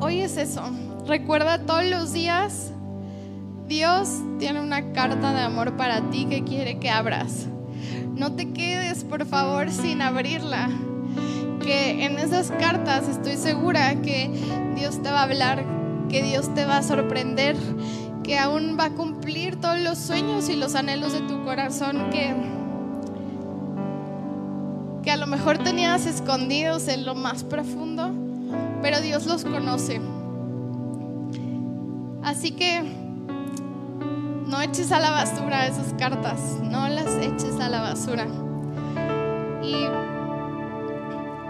hoy 0.00 0.20
es 0.20 0.36
eso. 0.36 0.62
Recuerda 1.06 1.64
todos 1.64 1.84
los 1.84 2.12
días, 2.12 2.72
Dios 3.68 4.20
tiene 4.38 4.60
una 4.60 4.92
carta 4.92 5.32
de 5.32 5.40
amor 5.40 5.76
para 5.76 6.02
ti 6.10 6.26
que 6.26 6.42
quiere 6.42 6.78
que 6.78 6.90
abras. 6.90 7.48
No 8.20 8.32
te 8.32 8.52
quedes, 8.52 9.02
por 9.02 9.24
favor, 9.24 9.70
sin 9.70 10.02
abrirla. 10.02 10.68
Que 11.62 12.04
en 12.04 12.18
esas 12.18 12.50
cartas 12.50 13.08
estoy 13.08 13.38
segura 13.38 13.94
que 14.02 14.30
Dios 14.76 15.02
te 15.02 15.10
va 15.10 15.20
a 15.20 15.22
hablar, 15.22 15.64
que 16.10 16.22
Dios 16.22 16.54
te 16.54 16.66
va 16.66 16.76
a 16.76 16.82
sorprender, 16.82 17.56
que 18.22 18.38
aún 18.38 18.76
va 18.78 18.84
a 18.84 18.90
cumplir 18.90 19.56
todos 19.56 19.80
los 19.80 19.96
sueños 19.96 20.50
y 20.50 20.56
los 20.56 20.74
anhelos 20.74 21.14
de 21.14 21.20
tu 21.20 21.42
corazón 21.44 22.10
que 22.10 22.34
que 25.02 25.10
a 25.10 25.16
lo 25.16 25.26
mejor 25.26 25.56
tenías 25.56 26.04
escondidos 26.04 26.88
en 26.88 27.06
lo 27.06 27.14
más 27.14 27.42
profundo, 27.42 28.10
pero 28.82 29.00
Dios 29.00 29.24
los 29.24 29.44
conoce. 29.44 29.98
Así 32.22 32.50
que 32.50 32.82
no 34.50 34.60
eches 34.60 34.90
a 34.90 34.98
la 34.98 35.10
basura 35.10 35.68
esas 35.68 35.94
cartas, 35.94 36.40
no 36.60 36.88
las 36.88 37.14
eches 37.22 37.60
a 37.60 37.68
la 37.68 37.82
basura. 37.82 38.26
Y 39.62 39.86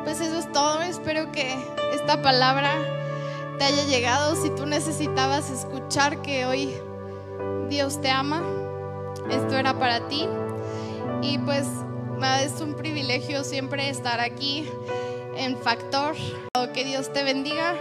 pues 0.05 0.21
eso 0.21 0.39
es 0.39 0.53
todo, 0.53 0.83
espero 0.83 1.33
que 1.33 1.57
esta 1.95 2.21
palabra 2.21 2.71
te 3.59 3.65
haya 3.65 3.85
llegado. 3.85 4.37
Si 4.37 4.51
tú 4.51 4.67
necesitabas 4.67 5.51
escuchar 5.51 6.21
que 6.21 6.45
hoy 6.45 6.75
Dios 7.71 8.03
te 8.03 8.11
ama, 8.11 8.43
esto 9.31 9.57
era 9.57 9.79
para 9.79 10.07
ti. 10.09 10.29
Y 11.23 11.39
pues 11.39 11.67
es 12.43 12.61
un 12.61 12.75
privilegio 12.75 13.45
siempre 13.45 13.89
estar 13.89 14.21
aquí 14.21 14.69
en 15.37 15.57
Factor. 15.57 16.15
Que 16.75 16.85
Dios 16.85 17.11
te 17.13 17.25
bendiga. 17.25 17.75